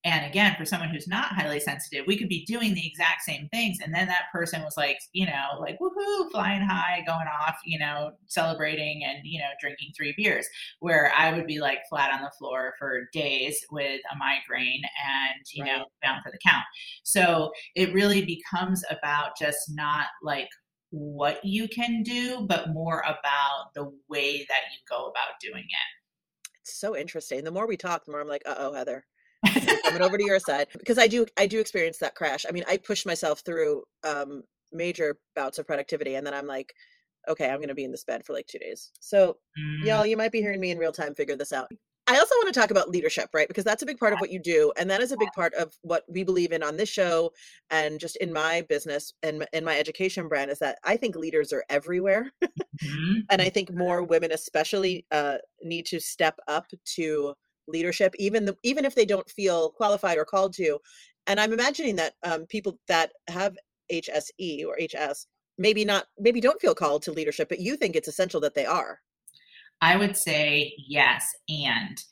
and 0.04 0.26
again, 0.26 0.54
for 0.58 0.66
someone 0.66 0.90
who's 0.90 1.08
not 1.08 1.32
highly 1.32 1.58
sensitive, 1.58 2.04
we 2.06 2.18
could 2.18 2.28
be 2.28 2.44
doing 2.44 2.74
the 2.74 2.86
exact 2.86 3.22
same 3.22 3.48
things. 3.48 3.78
And 3.82 3.94
then 3.94 4.06
that 4.08 4.30
person 4.30 4.62
was 4.62 4.76
like, 4.76 4.98
you 5.12 5.24
know, 5.24 5.58
like, 5.58 5.78
woohoo, 5.78 6.30
flying 6.30 6.60
high, 6.60 7.02
going 7.06 7.26
off, 7.26 7.56
you 7.64 7.78
know, 7.78 8.12
celebrating 8.26 9.02
and, 9.02 9.20
you 9.24 9.38
know, 9.38 9.48
drinking 9.58 9.92
three 9.96 10.12
beers. 10.14 10.46
Where 10.80 11.10
I 11.16 11.32
would 11.32 11.46
be 11.46 11.58
like 11.58 11.78
flat 11.88 12.12
on 12.12 12.20
the 12.20 12.30
floor 12.38 12.74
for 12.78 13.08
days 13.14 13.58
with 13.70 14.02
a 14.12 14.16
migraine 14.18 14.82
and, 14.84 15.42
you 15.54 15.64
right. 15.64 15.78
know, 15.78 15.84
down 16.02 16.20
for 16.22 16.30
the 16.30 16.38
count. 16.44 16.64
So 17.02 17.50
it 17.74 17.94
really 17.94 18.26
becomes 18.26 18.84
about 18.90 19.38
just 19.38 19.70
not 19.70 20.08
like 20.22 20.50
what 20.90 21.42
you 21.42 21.66
can 21.66 22.02
do, 22.02 22.44
but 22.46 22.74
more 22.74 23.00
about 23.00 23.72
the 23.74 23.90
way 24.10 24.44
that 24.50 24.60
you 24.70 24.78
go 24.86 25.06
about 25.06 25.40
doing 25.40 25.64
it. 25.64 26.50
It's 26.60 26.78
so 26.78 26.94
interesting. 26.94 27.42
The 27.42 27.50
more 27.50 27.66
we 27.66 27.78
talk, 27.78 28.04
the 28.04 28.12
more 28.12 28.20
I'm 28.20 28.28
like, 28.28 28.42
uh 28.44 28.54
oh, 28.58 28.74
Heather 28.74 29.06
coming 29.84 30.02
over 30.02 30.18
to 30.18 30.24
your 30.24 30.38
side 30.38 30.68
because 30.78 30.98
I 30.98 31.06
do 31.06 31.26
I 31.36 31.46
do 31.46 31.60
experience 31.60 31.98
that 31.98 32.14
crash. 32.14 32.44
I 32.48 32.52
mean, 32.52 32.64
I 32.68 32.76
push 32.76 33.06
myself 33.06 33.40
through 33.40 33.84
um 34.02 34.42
major 34.72 35.18
bouts 35.36 35.58
of 35.58 35.66
productivity 35.66 36.16
and 36.16 36.26
then 36.26 36.34
I'm 36.34 36.46
like, 36.46 36.74
okay, 37.28 37.48
I'm 37.48 37.58
going 37.58 37.68
to 37.68 37.74
be 37.74 37.84
in 37.84 37.92
this 37.92 38.04
bed 38.04 38.24
for 38.24 38.32
like 38.32 38.46
2 38.46 38.58
days. 38.58 38.90
So, 39.00 39.36
mm. 39.58 39.84
y'all, 39.84 40.04
you 40.04 40.16
might 40.16 40.32
be 40.32 40.40
hearing 40.40 40.60
me 40.60 40.70
in 40.70 40.78
real 40.78 40.92
time 40.92 41.14
figure 41.14 41.36
this 41.36 41.52
out. 41.52 41.70
I 42.06 42.18
also 42.18 42.34
want 42.36 42.52
to 42.52 42.60
talk 42.60 42.70
about 42.70 42.90
leadership, 42.90 43.30
right? 43.32 43.48
Because 43.48 43.64
that's 43.64 43.82
a 43.82 43.86
big 43.86 43.98
part 43.98 44.12
of 44.12 44.20
what 44.20 44.30
you 44.30 44.38
do. 44.38 44.72
And 44.76 44.90
that 44.90 45.00
is 45.00 45.12
a 45.12 45.16
big 45.16 45.32
part 45.34 45.54
of 45.54 45.72
what 45.80 46.04
we 46.06 46.22
believe 46.22 46.52
in 46.52 46.62
on 46.62 46.76
this 46.76 46.88
show 46.88 47.32
and 47.70 47.98
just 47.98 48.16
in 48.16 48.30
my 48.30 48.62
business 48.68 49.14
and 49.22 49.46
in 49.54 49.64
my 49.64 49.78
education 49.78 50.28
brand 50.28 50.50
is 50.50 50.58
that 50.58 50.78
I 50.84 50.98
think 50.98 51.16
leaders 51.16 51.50
are 51.52 51.64
everywhere. 51.70 52.30
Mm-hmm. 52.42 53.20
and 53.30 53.40
I 53.40 53.48
think 53.48 53.72
more 53.72 54.02
women, 54.02 54.32
especially, 54.32 55.06
uh, 55.10 55.36
need 55.62 55.86
to 55.86 56.00
step 56.00 56.38
up 56.46 56.66
to 56.96 57.34
leadership, 57.66 58.14
even 58.18 58.44
the, 58.44 58.56
even 58.62 58.84
if 58.84 58.94
they 58.94 59.04
don't 59.04 59.28
feel 59.28 59.70
qualified 59.70 60.18
or 60.18 60.24
called 60.24 60.54
to. 60.54 60.78
And 61.26 61.40
I'm 61.40 61.52
imagining 61.52 61.96
that 61.96 62.14
um, 62.22 62.46
people 62.46 62.78
that 62.88 63.12
have 63.28 63.56
HSE 63.92 64.64
or 64.66 64.76
HS 64.80 65.26
maybe 65.58 65.84
not 65.84 66.06
maybe 66.18 66.40
don't 66.40 66.60
feel 66.60 66.74
called 66.74 67.02
to 67.02 67.12
leadership, 67.12 67.48
but 67.48 67.60
you 67.60 67.76
think 67.76 67.96
it's 67.96 68.08
essential 68.08 68.40
that 68.40 68.54
they 68.54 68.66
are. 68.66 69.00
I 69.80 69.96
would 69.96 70.16
say 70.16 70.74
yes, 70.78 71.26
and 71.48 72.02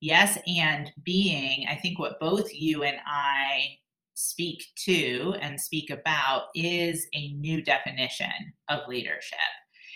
yes, 0.00 0.38
and 0.46 0.92
being, 1.04 1.66
I 1.68 1.76
think 1.76 1.98
what 1.98 2.20
both 2.20 2.52
you 2.52 2.82
and 2.82 2.98
I 3.06 3.78
speak 4.14 4.62
to 4.84 5.34
and 5.40 5.60
speak 5.60 5.90
about 5.90 6.44
is 6.54 7.06
a 7.14 7.32
new 7.32 7.62
definition 7.62 8.30
of 8.68 8.88
leadership. 8.88 9.38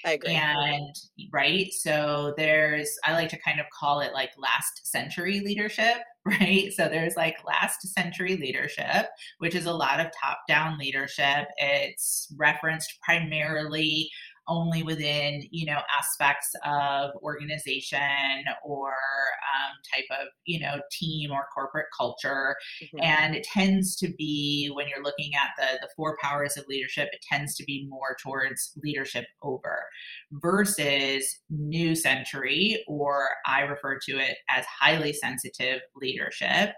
I 0.04 0.12
agree. 0.12 0.34
And 0.34 0.94
right, 1.32 1.72
so 1.72 2.34
there's 2.36 2.90
I 3.04 3.12
like 3.12 3.28
to 3.30 3.38
kind 3.38 3.60
of 3.60 3.66
call 3.78 4.00
it 4.00 4.12
like 4.12 4.30
last 4.38 4.86
century 4.86 5.40
leadership, 5.40 5.98
right? 6.24 6.72
So 6.72 6.88
there's 6.88 7.16
like 7.16 7.36
last 7.46 7.82
century 7.94 8.36
leadership, 8.36 9.06
which 9.38 9.54
is 9.54 9.66
a 9.66 9.72
lot 9.72 10.00
of 10.00 10.12
top 10.20 10.38
down 10.48 10.78
leadership. 10.78 11.48
It's 11.58 12.32
referenced 12.36 12.98
primarily 13.02 14.10
only 14.48 14.82
within 14.82 15.42
you 15.50 15.66
know 15.66 15.80
aspects 15.98 16.50
of 16.64 17.10
organization 17.22 18.44
or 18.64 18.88
um, 18.88 19.74
type 19.94 20.20
of 20.20 20.28
you 20.44 20.58
know 20.58 20.80
team 20.90 21.30
or 21.30 21.46
corporate 21.54 21.86
culture 21.96 22.56
mm-hmm. 22.82 23.04
and 23.04 23.34
it 23.34 23.44
tends 23.44 23.96
to 23.96 24.08
be 24.18 24.70
when 24.74 24.86
you're 24.88 25.02
looking 25.02 25.32
at 25.34 25.50
the 25.56 25.78
the 25.80 25.88
four 25.96 26.16
powers 26.22 26.56
of 26.56 26.64
leadership 26.68 27.08
it 27.12 27.24
tends 27.30 27.54
to 27.54 27.64
be 27.64 27.86
more 27.88 28.16
towards 28.22 28.72
leadership 28.82 29.26
over 29.42 29.84
versus 30.32 31.40
new 31.50 31.94
century 31.94 32.82
or 32.88 33.28
i 33.46 33.60
refer 33.60 33.98
to 33.98 34.18
it 34.18 34.36
as 34.48 34.64
highly 34.66 35.12
sensitive 35.12 35.80
leadership 35.96 36.72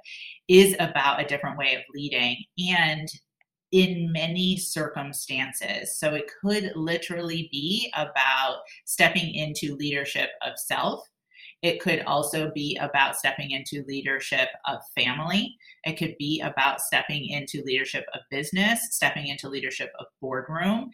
is 0.48 0.74
about 0.80 1.20
a 1.20 1.26
different 1.26 1.56
way 1.56 1.74
of 1.74 1.82
leading 1.94 2.36
and 2.58 3.08
in 3.72 4.10
many 4.12 4.56
circumstances. 4.56 5.96
So 5.98 6.14
it 6.14 6.30
could 6.40 6.72
literally 6.74 7.48
be 7.52 7.92
about 7.96 8.58
stepping 8.84 9.34
into 9.34 9.76
leadership 9.76 10.30
of 10.42 10.58
self. 10.58 11.06
It 11.62 11.80
could 11.80 12.00
also 12.00 12.50
be 12.54 12.76
about 12.80 13.16
stepping 13.16 13.50
into 13.50 13.84
leadership 13.86 14.48
of 14.66 14.78
family. 14.94 15.56
It 15.84 15.98
could 15.98 16.16
be 16.18 16.40
about 16.40 16.80
stepping 16.80 17.28
into 17.28 17.62
leadership 17.64 18.06
of 18.14 18.20
business, 18.30 18.80
stepping 18.92 19.26
into 19.26 19.48
leadership 19.48 19.92
of 19.98 20.06
boardroom. 20.20 20.90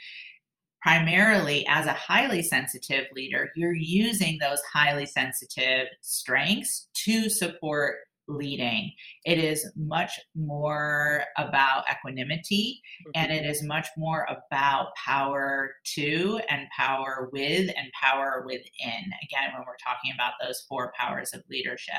Primarily, 0.83 1.67
as 1.69 1.87
a 1.87 1.93
highly 1.93 2.43
sensitive 2.43 3.07
leader, 3.15 3.51
you're 3.57 3.75
using 3.75 4.39
those 4.39 4.61
highly 4.73 5.07
sensitive 5.07 5.89
strengths 6.01 6.89
to 7.05 7.29
support 7.29 7.97
leading. 8.29 8.93
It 9.25 9.39
is 9.39 9.71
much 9.77 10.19
more 10.35 11.25
about 11.39 11.85
equanimity 11.91 12.81
mm-hmm. 13.03 13.11
and 13.15 13.33
it 13.33 13.45
is 13.49 13.63
much 13.63 13.87
more 13.97 14.27
about 14.29 14.89
power 14.97 15.75
to 15.95 16.41
and 16.49 16.67
power 16.77 17.29
with 17.33 17.71
and 17.77 17.89
power 18.01 18.43
within. 18.47 18.65
Again, 18.83 19.53
when 19.53 19.65
we're 19.67 19.77
talking 19.85 20.13
about 20.15 20.33
those 20.43 20.65
four 20.69 20.93
powers 20.99 21.33
of 21.33 21.43
leadership. 21.51 21.95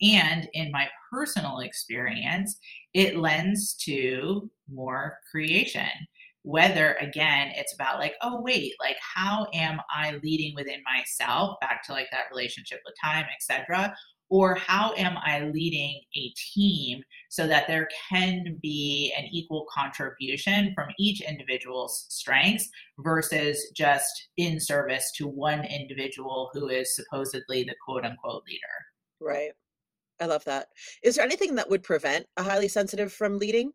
And 0.00 0.48
in 0.52 0.70
my 0.70 0.88
personal 1.10 1.60
experience, 1.60 2.58
it 2.94 3.16
lends 3.16 3.74
to 3.84 4.50
more 4.72 5.18
creation 5.30 5.88
whether 6.46 6.94
again 7.00 7.50
it's 7.56 7.74
about 7.74 7.98
like 7.98 8.14
oh 8.22 8.40
wait 8.40 8.72
like 8.80 8.96
how 9.00 9.48
am 9.52 9.80
i 9.90 10.12
leading 10.22 10.54
within 10.54 10.80
myself 10.84 11.56
back 11.60 11.82
to 11.82 11.90
like 11.90 12.06
that 12.12 12.26
relationship 12.30 12.80
with 12.86 12.94
time 13.02 13.24
etc 13.34 13.92
or 14.28 14.54
how 14.54 14.92
am 14.94 15.16
I 15.24 15.50
leading 15.52 16.00
a 16.16 16.32
team 16.54 17.02
so 17.28 17.46
that 17.46 17.66
there 17.66 17.88
can 18.10 18.58
be 18.62 19.12
an 19.16 19.26
equal 19.30 19.66
contribution 19.72 20.72
from 20.74 20.88
each 20.98 21.20
individual's 21.20 22.06
strengths 22.08 22.68
versus 22.98 23.70
just 23.74 24.28
in 24.36 24.58
service 24.58 25.12
to 25.16 25.26
one 25.28 25.64
individual 25.64 26.50
who 26.52 26.68
is 26.68 26.94
supposedly 26.94 27.62
the 27.62 27.74
quote 27.84 28.04
unquote 28.04 28.42
leader? 28.46 28.60
Right. 29.20 29.52
I 30.20 30.26
love 30.26 30.44
that. 30.44 30.68
Is 31.02 31.16
there 31.16 31.24
anything 31.24 31.54
that 31.56 31.68
would 31.68 31.82
prevent 31.82 32.26
a 32.36 32.42
highly 32.42 32.68
sensitive 32.68 33.12
from 33.12 33.38
leading? 33.38 33.72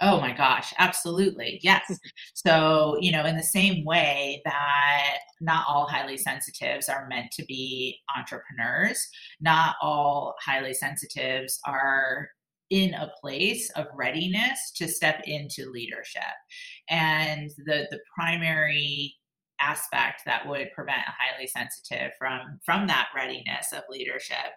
Oh 0.00 0.20
my 0.20 0.32
gosh, 0.32 0.74
absolutely. 0.78 1.60
Yes. 1.62 1.98
so, 2.34 2.96
you 3.00 3.12
know, 3.12 3.24
in 3.24 3.36
the 3.36 3.42
same 3.42 3.84
way 3.84 4.42
that 4.44 5.18
not 5.40 5.64
all 5.68 5.86
highly 5.86 6.16
sensitives 6.16 6.88
are 6.88 7.08
meant 7.08 7.30
to 7.32 7.44
be 7.44 7.98
entrepreneurs, 8.16 9.08
not 9.40 9.76
all 9.80 10.34
highly 10.44 10.74
sensitives 10.74 11.60
are 11.66 12.28
in 12.70 12.94
a 12.94 13.12
place 13.20 13.70
of 13.76 13.86
readiness 13.94 14.72
to 14.76 14.88
step 14.88 15.20
into 15.26 15.70
leadership. 15.70 16.22
And 16.88 17.50
the 17.66 17.86
the 17.90 18.00
primary 18.16 19.14
aspect 19.60 20.22
that 20.26 20.46
would 20.48 20.72
prevent 20.74 20.98
a 21.06 21.14
highly 21.16 21.46
sensitive 21.46 22.12
from 22.18 22.58
from 22.64 22.86
that 22.88 23.08
readiness 23.14 23.72
of 23.72 23.82
leadership 23.88 24.52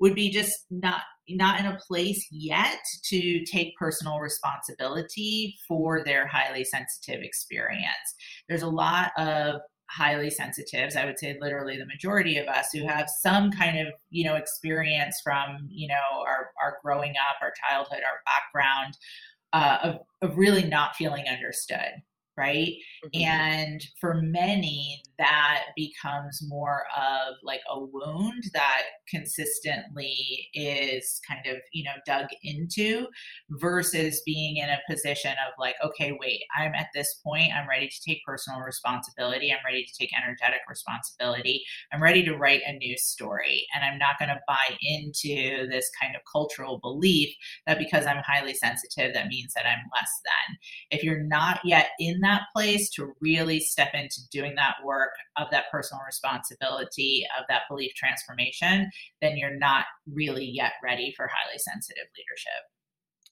would 0.00 0.14
be 0.14 0.30
just 0.30 0.52
not 0.70 1.02
not 1.30 1.60
in 1.60 1.66
a 1.66 1.78
place 1.86 2.26
yet 2.30 2.78
to 3.04 3.44
take 3.44 3.76
personal 3.76 4.18
responsibility 4.18 5.56
for 5.66 6.02
their 6.02 6.26
highly 6.26 6.64
sensitive 6.64 7.22
experience. 7.22 8.14
There's 8.48 8.62
a 8.62 8.68
lot 8.68 9.12
of 9.18 9.60
highly 9.90 10.28
sensitives 10.28 10.96
i 10.96 11.04
would 11.06 11.18
say 11.18 11.38
literally 11.40 11.78
the 11.78 11.86
majority 11.86 12.36
of 12.36 12.46
us 12.46 12.68
who 12.74 12.86
have 12.86 13.08
some 13.22 13.50
kind 13.50 13.78
of 13.78 13.86
you 14.10 14.22
know 14.22 14.34
experience 14.34 15.18
from 15.24 15.66
you 15.70 15.88
know 15.88 15.94
our, 16.26 16.50
our 16.62 16.76
growing 16.82 17.12
up 17.12 17.36
our 17.40 17.52
childhood 17.66 18.00
our 18.04 18.20
background 18.26 18.98
uh, 19.54 19.78
of, 19.82 19.96
of 20.20 20.36
really 20.36 20.64
not 20.64 20.94
feeling 20.94 21.24
understood 21.26 22.02
right? 22.38 22.74
Mm-hmm. 23.04 23.24
And 23.24 23.86
for 24.00 24.22
many, 24.22 25.02
that 25.18 25.64
becomes 25.76 26.40
more 26.46 26.84
of 26.96 27.34
like 27.42 27.60
a 27.68 27.80
wound 27.80 28.44
that 28.54 28.82
consistently 29.08 30.48
is 30.54 31.20
kind 31.28 31.46
of, 31.46 31.60
you 31.72 31.82
know, 31.84 31.90
dug 32.06 32.28
into 32.44 33.08
versus 33.50 34.22
being 34.24 34.58
in 34.58 34.68
a 34.68 34.78
position 34.88 35.32
of 35.32 35.54
like, 35.58 35.74
okay, 35.84 36.16
wait, 36.20 36.42
I'm 36.56 36.74
at 36.74 36.88
this 36.94 37.20
point, 37.24 37.52
I'm 37.52 37.68
ready 37.68 37.88
to 37.88 38.00
take 38.06 38.24
personal 38.24 38.60
responsibility, 38.60 39.50
I'm 39.50 39.64
ready 39.66 39.84
to 39.84 39.92
take 39.98 40.10
energetic 40.16 40.60
responsibility, 40.68 41.64
I'm 41.92 42.02
ready 42.02 42.24
to 42.24 42.36
write 42.36 42.62
a 42.66 42.74
new 42.74 42.96
story. 42.96 43.66
And 43.74 43.84
I'm 43.84 43.98
not 43.98 44.18
going 44.18 44.28
to 44.28 44.40
buy 44.46 44.76
into 44.80 45.68
this 45.68 45.90
kind 46.00 46.14
of 46.14 46.22
cultural 46.30 46.78
belief 46.78 47.34
that 47.66 47.78
because 47.78 48.06
I'm 48.06 48.22
highly 48.24 48.54
sensitive, 48.54 49.14
that 49.14 49.28
means 49.28 49.52
that 49.54 49.66
I'm 49.66 49.90
less 49.94 50.20
than. 50.24 50.56
If 50.90 51.02
you're 51.02 51.24
not 51.24 51.60
yet 51.64 51.88
in 51.98 52.20
that 52.20 52.27
that 52.28 52.42
place 52.54 52.90
to 52.90 53.12
really 53.20 53.60
step 53.60 53.90
into 53.94 54.20
doing 54.30 54.54
that 54.56 54.76
work 54.84 55.10
of 55.36 55.48
that 55.50 55.64
personal 55.72 56.02
responsibility 56.06 57.26
of 57.38 57.44
that 57.48 57.62
belief 57.68 57.92
transformation, 57.94 58.90
then 59.20 59.36
you're 59.36 59.58
not 59.58 59.86
really 60.12 60.44
yet 60.44 60.72
ready 60.82 61.12
for 61.16 61.26
highly 61.26 61.58
sensitive 61.58 62.04
leadership. 62.16 62.77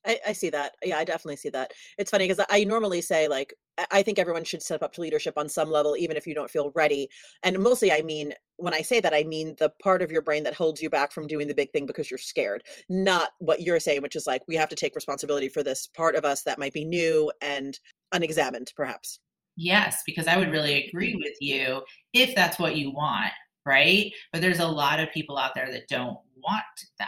I, 0.06 0.18
I, 0.28 0.32
see 0.32 0.50
that. 0.50 0.76
Yeah, 0.84 0.98
I 0.98 1.04
definitely 1.04 1.36
see 1.36 1.48
that. 1.50 1.72
It's 1.98 2.10
funny 2.10 2.28
because 2.28 2.44
I 2.48 2.64
normally 2.64 3.00
say 3.00 3.28
like 3.28 3.54
I 3.90 4.02
think 4.02 4.18
everyone 4.18 4.44
should 4.44 4.62
step 4.62 4.82
up 4.82 4.92
to 4.94 5.00
leadership 5.00 5.34
on 5.36 5.48
some 5.48 5.70
level, 5.70 5.96
even 5.96 6.16
if 6.16 6.26
you 6.26 6.34
don't 6.34 6.50
feel 6.50 6.72
ready. 6.74 7.08
And 7.42 7.58
mostly, 7.58 7.92
I 7.92 8.02
mean 8.02 8.32
when 8.56 8.72
I 8.72 8.80
say 8.80 9.00
that, 9.00 9.12
I 9.12 9.24
mean 9.24 9.54
the 9.58 9.70
part 9.82 10.02
of 10.02 10.10
your 10.10 10.22
brain 10.22 10.42
that 10.44 10.54
holds 10.54 10.80
you 10.80 10.88
back 10.88 11.12
from 11.12 11.26
doing 11.26 11.46
the 11.46 11.54
big 11.54 11.70
thing 11.72 11.86
because 11.86 12.10
you're 12.10 12.18
scared, 12.18 12.62
not 12.88 13.30
what 13.38 13.60
you're 13.60 13.80
saying, 13.80 14.02
which 14.02 14.16
is 14.16 14.26
like 14.26 14.42
we 14.48 14.56
have 14.56 14.68
to 14.70 14.76
take 14.76 14.94
responsibility 14.94 15.48
for 15.48 15.62
this 15.62 15.88
part 15.88 16.14
of 16.14 16.24
us 16.24 16.42
that 16.42 16.58
might 16.58 16.72
be 16.72 16.84
new 16.84 17.30
and 17.42 17.78
unexamined, 18.12 18.72
perhaps. 18.76 19.20
Yes, 19.56 20.02
because 20.06 20.26
I 20.26 20.36
would 20.36 20.52
really 20.52 20.86
agree 20.86 21.12
mm-hmm. 21.12 21.22
with 21.22 21.36
you 21.40 21.82
if 22.12 22.34
that's 22.34 22.58
what 22.58 22.76
you 22.76 22.92
want, 22.92 23.32
right? 23.64 24.12
But 24.32 24.42
there's 24.42 24.60
a 24.60 24.66
lot 24.66 25.00
of 25.00 25.12
people 25.12 25.38
out 25.38 25.54
there 25.54 25.70
that 25.72 25.88
don't 25.88 26.18
want 26.36 26.64
that 26.98 27.06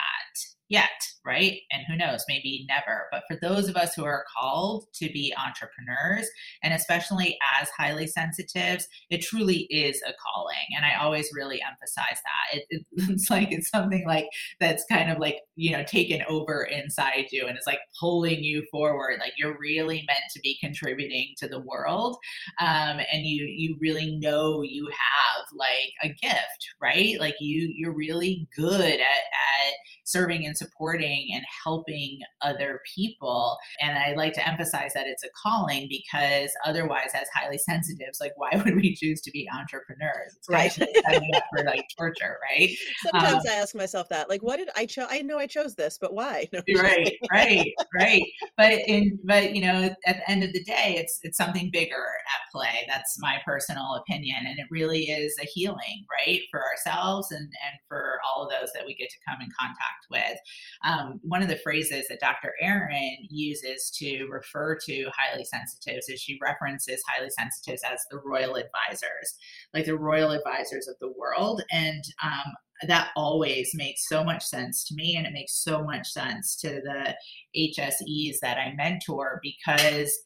yet, 0.69 1.03
right? 1.25 1.61
And 1.73 1.83
who 1.87 1.97
knows, 1.97 2.25
maybe 2.29 2.67
never. 2.69 3.07
But 3.11 3.23
for 3.29 3.39
those 3.41 3.69
of 3.69 3.77
us 3.77 3.95
who 3.95 4.05
are 4.05 4.25
called 4.37 4.87
to 4.95 5.07
be 5.11 5.35
entrepreneurs, 5.37 6.29
and 6.63 6.75
especially 6.75 7.39
as 7.61 7.69
highly 7.71 8.07
sensitives, 8.07 8.87
it 9.11 9.23
truly 9.23 9.67
is 9.71 10.03
a 10.03 10.13
calling. 10.23 10.57
And 10.77 10.85
I 10.85 11.03
always 11.03 11.31
really 11.35 11.61
emphasize 11.63 12.21
that. 12.23 12.59
It, 12.59 12.65
it, 12.71 12.87
it's 13.11 13.31
like 13.31 13.51
it's 13.51 13.71
something 13.71 14.05
like 14.07 14.29
that's 14.61 14.85
kind 14.91 15.11
of 15.11 15.19
like, 15.19 15.39
you 15.57 15.73
know, 15.73 15.85
taken 15.85 16.23
over 16.29 16.65
inside 16.65 17.27
you 17.33 17.47
and 17.47 17.57
it's 17.57 17.67
like 17.67 17.81
pulling 17.99 18.43
you 18.43 18.65
forward. 18.71 19.19
Like 19.21 19.33
you're 19.39 19.59
really 19.59 20.05
meant 20.07 20.25
to 20.35 20.41
be 20.41 20.59
contributing 20.61 21.35
to 21.39 21.49
the 21.49 21.61
world. 21.61 22.17
Um, 22.61 23.01
and 23.13 23.25
you 23.25 23.45
you 23.45 23.77
really 23.81 24.17
know 24.19 24.63
you 24.63 24.87
have 24.87 25.45
like 25.55 25.93
a 26.03 26.09
gift, 26.21 26.69
right? 26.81 27.19
Like 27.19 27.37
you 27.41 27.73
you're 27.75 27.95
really 27.95 28.49
good 28.55 28.81
at 28.81 29.01
at 29.01 29.75
serving 30.09 30.47
and 30.47 30.57
supporting 30.57 31.29
and 31.35 31.45
helping 31.65 32.21
other 32.43 32.81
people. 32.95 33.57
And 33.81 33.99
I 33.99 34.15
like 34.15 34.33
to 34.35 34.49
emphasize 34.49 34.93
that 34.95 35.07
it's 35.07 35.23
a 35.23 35.29
calling 35.43 35.89
because 35.89 36.51
otherwise, 36.65 37.11
as 37.15 37.29
highly 37.35 37.59
sensitives, 37.69 38.19
like 38.21 38.33
why 38.37 38.51
would 38.65 38.75
we 38.75 38.95
choose 38.95 39.21
to 39.23 39.31
be 39.31 39.49
entrepreneurs? 39.55 40.35
It's 40.37 40.49
right. 40.49 40.73
for 40.73 41.65
like 41.65 41.85
torture, 41.99 42.39
right? 42.51 42.71
Sometimes 43.03 43.47
um, 43.47 43.53
I 43.53 43.55
ask 43.55 43.75
myself 43.75 44.09
that, 44.09 44.29
like, 44.29 44.43
what 44.43 44.57
did 44.57 44.69
I 44.77 44.87
chose? 44.87 45.09
I 45.11 45.23
know 45.23 45.39
I 45.39 45.47
chose 45.47 45.75
this, 45.75 45.99
but 46.01 46.15
why? 46.15 46.47
No, 46.67 46.83
right, 46.83 47.13
right, 47.31 47.73
right. 47.95 48.23
But 48.57 48.73
in, 48.87 49.19
but 49.25 49.55
you 49.55 49.63
know, 49.63 49.95
at 50.07 50.17
the 50.17 50.31
end 50.31 50.43
of 50.43 50.53
the 50.53 50.63
day, 50.65 50.97
it's 50.99 51.19
it's 51.23 51.37
something 51.37 51.71
bigger 51.73 51.95
at 51.95 52.53
play. 52.53 52.87
That's 52.89 53.17
my 53.21 53.37
personal 53.45 53.95
opinion, 53.95 54.39
and 54.47 54.59
it 54.59 54.67
really 54.71 55.05
is 55.05 55.37
a 55.41 55.47
healing, 55.47 56.07
right, 56.11 56.41
for 56.51 56.61
ourselves 56.63 57.31
and 57.31 57.43
and 57.43 57.79
for 57.87 58.08
all 58.39 58.45
of 58.45 58.51
those 58.51 58.71
that 58.75 58.87
we 58.87 58.95
get 58.95 59.11
to 59.11 59.17
come 59.29 59.41
in 59.41 59.49
contact 59.59 60.07
with. 60.11 60.39
Um, 60.85 61.21
one 61.23 61.43
of 61.43 61.49
the 61.49 61.57
phrases 61.57 62.07
that 62.09 62.21
Dr. 62.21 62.55
Aron 62.61 63.17
uses 63.29 63.91
to 63.99 64.27
refer 64.31 64.77
to 64.87 65.11
highly 65.17 65.45
sensitives 65.45 66.09
is 66.09 66.21
she 66.21 66.39
references 66.41 67.03
highly 67.09 67.31
sensitives 67.31 67.83
as 67.85 68.01
the 68.11 68.21
royal 68.25 68.57
advisors, 68.57 69.35
like 69.75 69.87
the 69.87 69.99
royal 69.99 70.31
advisors 70.31 70.89
of 70.89 70.97
the 71.01 71.13
world. 71.19 71.63
And 71.71 72.05
um, 72.23 72.53
that 72.87 73.11
always 73.17 73.71
makes 73.75 74.09
so 74.09 74.23
much 74.23 74.45
sense 74.45 74.85
to 74.85 74.95
me 74.95 75.17
and 75.17 75.27
it 75.27 75.33
makes 75.33 75.63
so 75.65 75.83
much 75.83 76.07
sense 76.07 76.57
to 76.57 76.81
the 76.81 77.15
HSEs 77.57 78.37
that 78.41 78.59
I 78.59 78.73
mentor 78.77 79.41
because 79.43 80.17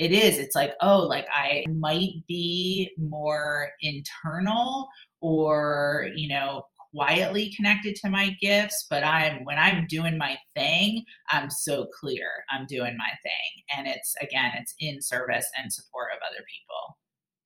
it 0.00 0.12
is 0.12 0.38
it's 0.38 0.56
like 0.56 0.72
oh 0.80 1.00
like 1.00 1.26
I 1.30 1.64
might 1.68 2.26
be 2.26 2.90
more 2.98 3.68
internal 3.82 4.88
or 5.20 6.08
you 6.16 6.28
know 6.28 6.62
quietly 6.94 7.52
connected 7.56 7.94
to 7.94 8.10
my 8.10 8.36
gifts 8.40 8.86
but 8.90 9.04
i'm 9.04 9.44
when 9.44 9.58
i'm 9.58 9.86
doing 9.88 10.18
my 10.18 10.36
thing 10.56 11.04
i'm 11.30 11.50
so 11.50 11.86
clear 11.98 12.28
i'm 12.50 12.66
doing 12.66 12.96
my 12.96 13.10
thing 13.22 13.76
and 13.76 13.86
it's 13.86 14.14
again 14.20 14.52
it's 14.56 14.74
in 14.80 15.00
service 15.00 15.48
and 15.60 15.72
support 15.72 16.08
of 16.12 16.18
other 16.28 16.44
people 16.46 16.96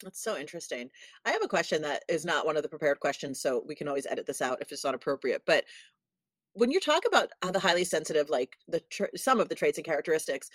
that's 0.03 0.23
so 0.23 0.37
interesting. 0.37 0.91
I 1.25 1.31
have 1.31 1.43
a 1.43 1.49
question 1.49 1.81
that 1.83 2.03
is 2.09 2.25
not 2.25 2.45
one 2.45 2.57
of 2.57 2.63
the 2.63 2.69
prepared 2.69 3.01
questions, 3.01 3.41
so 3.41 3.65
we 3.67 3.75
can 3.75 3.89
always 3.89 4.07
edit 4.07 4.27
this 4.27 4.43
out 4.43 4.61
if 4.61 4.71
it's 4.71 4.85
not 4.85 4.95
appropriate. 4.95 5.43
But 5.47 5.65
when 6.53 6.71
you 6.71 6.79
talk 6.79 7.03
about 7.07 7.31
uh, 7.43 7.51
the 7.51 7.59
highly 7.59 7.85
sensitive, 7.85 8.31
like 8.31 8.57
the 8.69 8.81
tra- 8.91 9.17
some 9.17 9.41
of 9.41 9.49
the 9.49 9.55
traits 9.55 9.79
and 9.79 9.85
characteristics, 9.85 10.51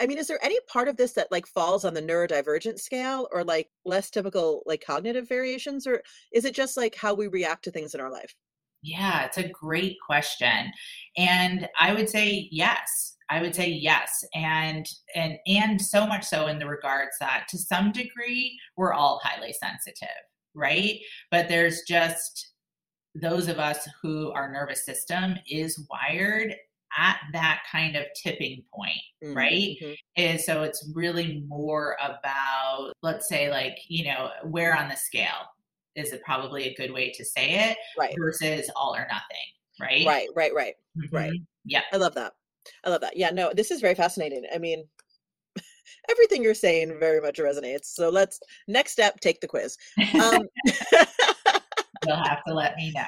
I 0.00 0.06
mean, 0.06 0.18
is 0.18 0.26
there 0.26 0.44
any 0.44 0.58
part 0.68 0.88
of 0.88 0.96
this 0.96 1.12
that 1.12 1.32
like 1.32 1.46
falls 1.46 1.84
on 1.84 1.94
the 1.94 2.02
neurodivergent 2.02 2.78
scale 2.78 3.28
or 3.32 3.42
like 3.42 3.68
less 3.84 4.10
typical 4.10 4.62
like 4.66 4.84
cognitive 4.84 5.28
variations, 5.28 5.86
or 5.86 6.02
is 6.32 6.44
it 6.44 6.54
just 6.54 6.76
like 6.76 6.94
how 6.94 7.14
we 7.14 7.28
react 7.28 7.64
to 7.64 7.70
things 7.70 7.94
in 7.94 8.00
our 8.00 8.10
life? 8.10 8.34
Yeah, 8.82 9.24
it's 9.24 9.38
a 9.38 9.48
great 9.48 9.96
question. 10.04 10.70
And 11.16 11.68
I 11.80 11.94
would 11.94 12.08
say 12.08 12.48
yes. 12.52 13.16
I 13.28 13.40
would 13.40 13.54
say 13.54 13.68
yes. 13.68 14.24
And 14.34 14.86
and 15.14 15.36
and 15.46 15.80
so 15.80 16.06
much 16.06 16.24
so 16.24 16.46
in 16.46 16.58
the 16.58 16.68
regards 16.68 17.16
that 17.20 17.46
to 17.48 17.58
some 17.58 17.90
degree 17.90 18.58
we're 18.76 18.92
all 18.92 19.20
highly 19.24 19.52
sensitive, 19.52 20.08
right? 20.54 20.98
But 21.30 21.48
there's 21.48 21.82
just 21.88 22.52
those 23.14 23.48
of 23.48 23.58
us 23.58 23.88
who 24.02 24.30
our 24.32 24.52
nervous 24.52 24.84
system 24.84 25.36
is 25.50 25.86
wired 25.90 26.54
at 26.96 27.18
that 27.32 27.62
kind 27.70 27.96
of 27.96 28.04
tipping 28.14 28.62
point, 28.74 28.92
mm-hmm. 29.22 29.36
right? 29.36 29.76
Mm-hmm. 29.82 29.92
And 30.16 30.40
so 30.40 30.62
it's 30.62 30.90
really 30.94 31.44
more 31.48 31.96
about, 32.02 32.92
let's 33.02 33.28
say, 33.28 33.50
like, 33.50 33.78
you 33.88 34.04
know, 34.04 34.30
where 34.44 34.76
on 34.76 34.88
the 34.88 34.96
scale 34.96 35.50
is 35.94 36.12
it 36.12 36.22
probably 36.22 36.64
a 36.64 36.74
good 36.74 36.92
way 36.92 37.10
to 37.12 37.24
say 37.24 37.70
it 37.70 37.76
right. 37.98 38.14
versus 38.18 38.70
all 38.76 38.94
or 38.94 39.06
nothing, 39.10 39.80
right? 39.80 40.06
Right, 40.06 40.28
right, 40.34 40.54
right, 40.54 40.74
mm-hmm. 40.96 41.14
right. 41.14 41.40
Yeah. 41.64 41.82
I 41.92 41.96
love 41.96 42.14
that. 42.14 42.32
I 42.84 42.90
love 42.90 43.00
that. 43.00 43.16
Yeah, 43.16 43.30
no, 43.30 43.52
this 43.54 43.70
is 43.70 43.80
very 43.80 43.94
fascinating. 43.94 44.44
I 44.54 44.58
mean, 44.58 44.84
everything 46.10 46.42
you're 46.42 46.54
saying 46.54 46.98
very 46.98 47.20
much 47.20 47.38
resonates. 47.38 47.86
So 47.86 48.08
let's 48.08 48.40
next 48.68 48.92
step, 48.92 49.20
take 49.20 49.40
the 49.40 49.48
quiz. 49.48 49.76
Um, 50.14 50.42
You'll 52.06 52.16
have 52.16 52.44
to 52.46 52.54
let 52.54 52.76
me 52.76 52.92
know. 52.92 53.02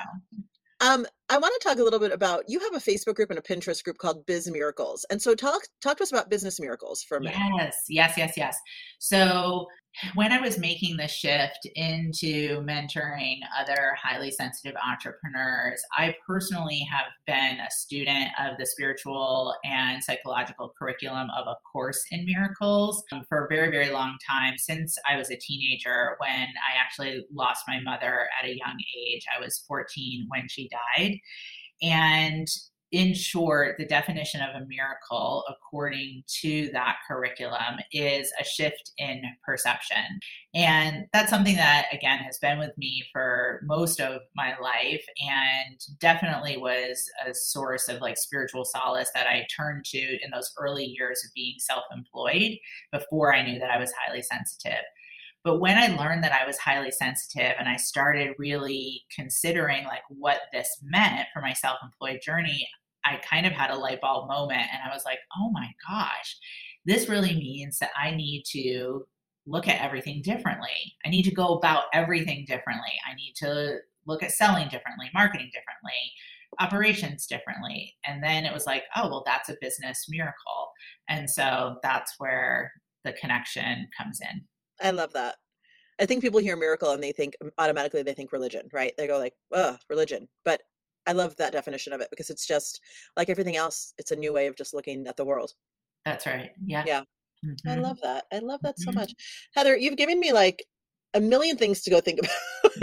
Um, 0.80 1.06
I 1.30 1.36
want 1.36 1.52
to 1.60 1.68
talk 1.68 1.78
a 1.78 1.82
little 1.82 1.98
bit 1.98 2.12
about 2.12 2.44
you 2.48 2.58
have 2.60 2.74
a 2.74 2.78
Facebook 2.78 3.14
group 3.14 3.30
and 3.30 3.38
a 3.38 3.42
Pinterest 3.42 3.84
group 3.84 3.98
called 3.98 4.24
Biz 4.24 4.50
Miracles. 4.50 5.04
And 5.10 5.20
so 5.20 5.34
talk 5.34 5.62
talk 5.82 5.98
to 5.98 6.02
us 6.02 6.12
about 6.12 6.30
business 6.30 6.58
miracles 6.58 7.02
for 7.02 7.18
a 7.18 7.20
minute. 7.20 7.36
Yes, 7.56 7.84
yes, 7.88 8.14
yes, 8.16 8.32
yes. 8.36 8.58
So 8.98 9.66
when 10.14 10.32
I 10.32 10.40
was 10.40 10.58
making 10.58 10.96
the 10.96 11.08
shift 11.08 11.66
into 11.74 12.60
mentoring 12.62 13.38
other 13.58 13.96
highly 14.00 14.30
sensitive 14.30 14.76
entrepreneurs, 14.86 15.82
I 15.96 16.14
personally 16.26 16.86
have 16.90 17.06
been 17.26 17.58
a 17.60 17.70
student 17.70 18.28
of 18.38 18.58
the 18.58 18.66
spiritual 18.66 19.54
and 19.64 20.02
psychological 20.02 20.72
curriculum 20.78 21.28
of 21.36 21.46
A 21.46 21.56
Course 21.70 22.00
in 22.10 22.24
Miracles 22.24 23.02
um, 23.12 23.22
for 23.28 23.44
a 23.44 23.48
very, 23.48 23.70
very 23.70 23.90
long 23.90 24.16
time 24.28 24.54
since 24.56 24.96
I 25.08 25.16
was 25.16 25.30
a 25.30 25.36
teenager 25.36 26.16
when 26.18 26.48
I 26.48 26.80
actually 26.80 27.24
lost 27.32 27.64
my 27.66 27.80
mother 27.80 28.28
at 28.40 28.48
a 28.48 28.56
young 28.56 28.78
age. 28.96 29.24
I 29.36 29.40
was 29.40 29.64
14 29.66 30.26
when 30.28 30.48
she 30.48 30.68
died. 30.68 31.18
And 31.82 32.48
in 32.90 33.12
short, 33.14 33.76
the 33.76 33.84
definition 33.84 34.40
of 34.40 34.54
a 34.54 34.66
miracle, 34.66 35.44
according 35.48 36.22
to 36.40 36.70
that 36.72 36.96
curriculum, 37.06 37.78
is 37.92 38.32
a 38.40 38.44
shift 38.44 38.92
in 38.96 39.22
perception. 39.44 40.20
And 40.54 41.06
that's 41.12 41.28
something 41.28 41.56
that, 41.56 41.86
again, 41.92 42.18
has 42.20 42.38
been 42.38 42.58
with 42.58 42.76
me 42.78 43.04
for 43.12 43.60
most 43.64 44.00
of 44.00 44.22
my 44.34 44.54
life 44.58 45.04
and 45.20 45.78
definitely 46.00 46.56
was 46.56 47.04
a 47.26 47.34
source 47.34 47.88
of 47.88 48.00
like 48.00 48.16
spiritual 48.16 48.64
solace 48.64 49.10
that 49.14 49.26
I 49.26 49.46
turned 49.54 49.84
to 49.86 49.98
in 49.98 50.30
those 50.32 50.52
early 50.58 50.84
years 50.84 51.22
of 51.24 51.34
being 51.34 51.56
self 51.58 51.84
employed 51.94 52.56
before 52.90 53.34
I 53.34 53.44
knew 53.44 53.58
that 53.58 53.70
I 53.70 53.78
was 53.78 53.92
highly 53.92 54.22
sensitive. 54.22 54.84
But 55.44 55.60
when 55.60 55.78
I 55.78 55.96
learned 55.96 56.24
that 56.24 56.32
I 56.32 56.46
was 56.46 56.58
highly 56.58 56.90
sensitive 56.90 57.54
and 57.58 57.68
I 57.68 57.76
started 57.76 58.34
really 58.38 59.04
considering 59.14 59.84
like 59.84 60.02
what 60.08 60.40
this 60.52 60.68
meant 60.82 61.26
for 61.32 61.40
my 61.40 61.52
self-employed 61.52 62.20
journey, 62.22 62.68
I 63.08 63.20
kind 63.28 63.46
of 63.46 63.52
had 63.52 63.70
a 63.70 63.78
light 63.78 64.00
bulb 64.00 64.28
moment 64.28 64.66
and 64.72 64.82
I 64.84 64.94
was 64.94 65.04
like, 65.04 65.18
"Oh 65.36 65.50
my 65.50 65.68
gosh. 65.88 66.36
This 66.84 67.08
really 67.08 67.34
means 67.34 67.78
that 67.78 67.90
I 67.96 68.12
need 68.12 68.44
to 68.52 69.06
look 69.46 69.66
at 69.66 69.80
everything 69.80 70.22
differently. 70.22 70.94
I 71.04 71.08
need 71.08 71.24
to 71.24 71.34
go 71.34 71.54
about 71.54 71.84
everything 71.92 72.44
differently. 72.46 72.92
I 73.10 73.14
need 73.14 73.34
to 73.36 73.78
look 74.06 74.22
at 74.22 74.32
selling 74.32 74.68
differently, 74.68 75.10
marketing 75.14 75.50
differently, 75.52 76.12
operations 76.60 77.26
differently. 77.26 77.94
And 78.06 78.22
then 78.22 78.44
it 78.44 78.52
was 78.52 78.66
like, 78.66 78.84
oh, 78.96 79.08
well, 79.08 79.22
that's 79.24 79.48
a 79.48 79.56
business 79.60 80.06
miracle. 80.08 80.72
And 81.08 81.28
so 81.28 81.76
that's 81.82 82.14
where 82.18 82.72
the 83.04 83.12
connection 83.12 83.88
comes 83.96 84.20
in. 84.20 84.44
I 84.80 84.90
love 84.90 85.12
that. 85.14 85.36
I 86.00 86.06
think 86.06 86.22
people 86.22 86.40
hear 86.40 86.56
miracle 86.56 86.92
and 86.92 87.02
they 87.02 87.12
think 87.12 87.36
um, 87.42 87.50
automatically 87.58 88.02
they 88.02 88.14
think 88.14 88.32
religion, 88.32 88.68
right? 88.72 88.92
They 88.96 89.08
go 89.08 89.18
like, 89.18 89.34
"Oh, 89.52 89.76
religion." 89.90 90.28
But 90.44 90.60
I 91.08 91.12
love 91.12 91.34
that 91.36 91.52
definition 91.52 91.94
of 91.94 92.00
it 92.02 92.08
because 92.10 92.28
it's 92.28 92.46
just 92.46 92.80
like 93.16 93.30
everything 93.30 93.56
else. 93.56 93.94
It's 93.96 94.12
a 94.12 94.16
new 94.16 94.32
way 94.32 94.46
of 94.46 94.56
just 94.56 94.74
looking 94.74 95.06
at 95.06 95.16
the 95.16 95.24
world. 95.24 95.52
That's 96.04 96.26
right. 96.26 96.50
Yeah. 96.64 96.84
Yeah. 96.86 97.00
Mm-hmm. 97.44 97.68
I 97.68 97.74
love 97.76 97.98
that. 98.02 98.24
I 98.32 98.40
love 98.40 98.60
that 98.62 98.78
so 98.78 98.90
mm-hmm. 98.90 99.00
much. 99.00 99.14
Heather, 99.54 99.76
you've 99.76 99.96
given 99.96 100.20
me 100.20 100.32
like 100.32 100.62
a 101.14 101.20
million 101.20 101.56
things 101.56 101.80
to 101.82 101.90
go 101.90 102.00
think 102.00 102.18
about. 102.20 102.80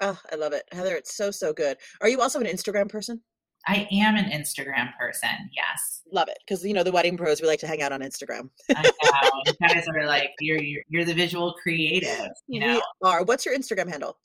Oh 0.02 0.18
i 0.32 0.36
love 0.36 0.54
it. 0.54 0.64
Heather 0.72 0.96
it's 0.96 1.16
so 1.16 1.32
so 1.32 1.54
good. 1.54 1.78
Are 2.02 2.10
you 2.10 2.22
also 2.22 2.40
an 2.40 2.48
instagram 2.48 2.90
person 2.90 3.22
I 3.68 3.88
am 3.92 4.16
an 4.16 4.26
Instagram 4.26 4.96
person. 4.98 5.30
Yes, 5.54 6.02
love 6.12 6.28
it 6.30 6.40
because 6.46 6.64
you 6.66 6.74
know 6.74 6.84
the 6.84 6.92
wedding 6.92 7.18
pros 7.18 7.42
we 7.42 7.48
like 7.48 7.60
to 7.60 7.68
hang 7.68 7.82
out 7.82 7.92
on 7.92 8.02
Instagram. 8.02 8.50
I 8.76 8.82
know. 9.04 9.42
You 9.46 9.68
guys 9.68 9.88
are 9.88 10.06
like 10.06 10.32
you're, 10.40 10.62
you're, 10.62 10.84
you're 10.90 11.06
the 11.06 11.14
visual 11.14 11.54
creative. 11.62 12.30
You 12.48 12.60
know, 12.62 12.82
we 13.02 13.10
are. 13.10 13.24
What's 13.24 13.46
your 13.46 13.56
Instagram 13.56 13.90
handle? 13.90 14.18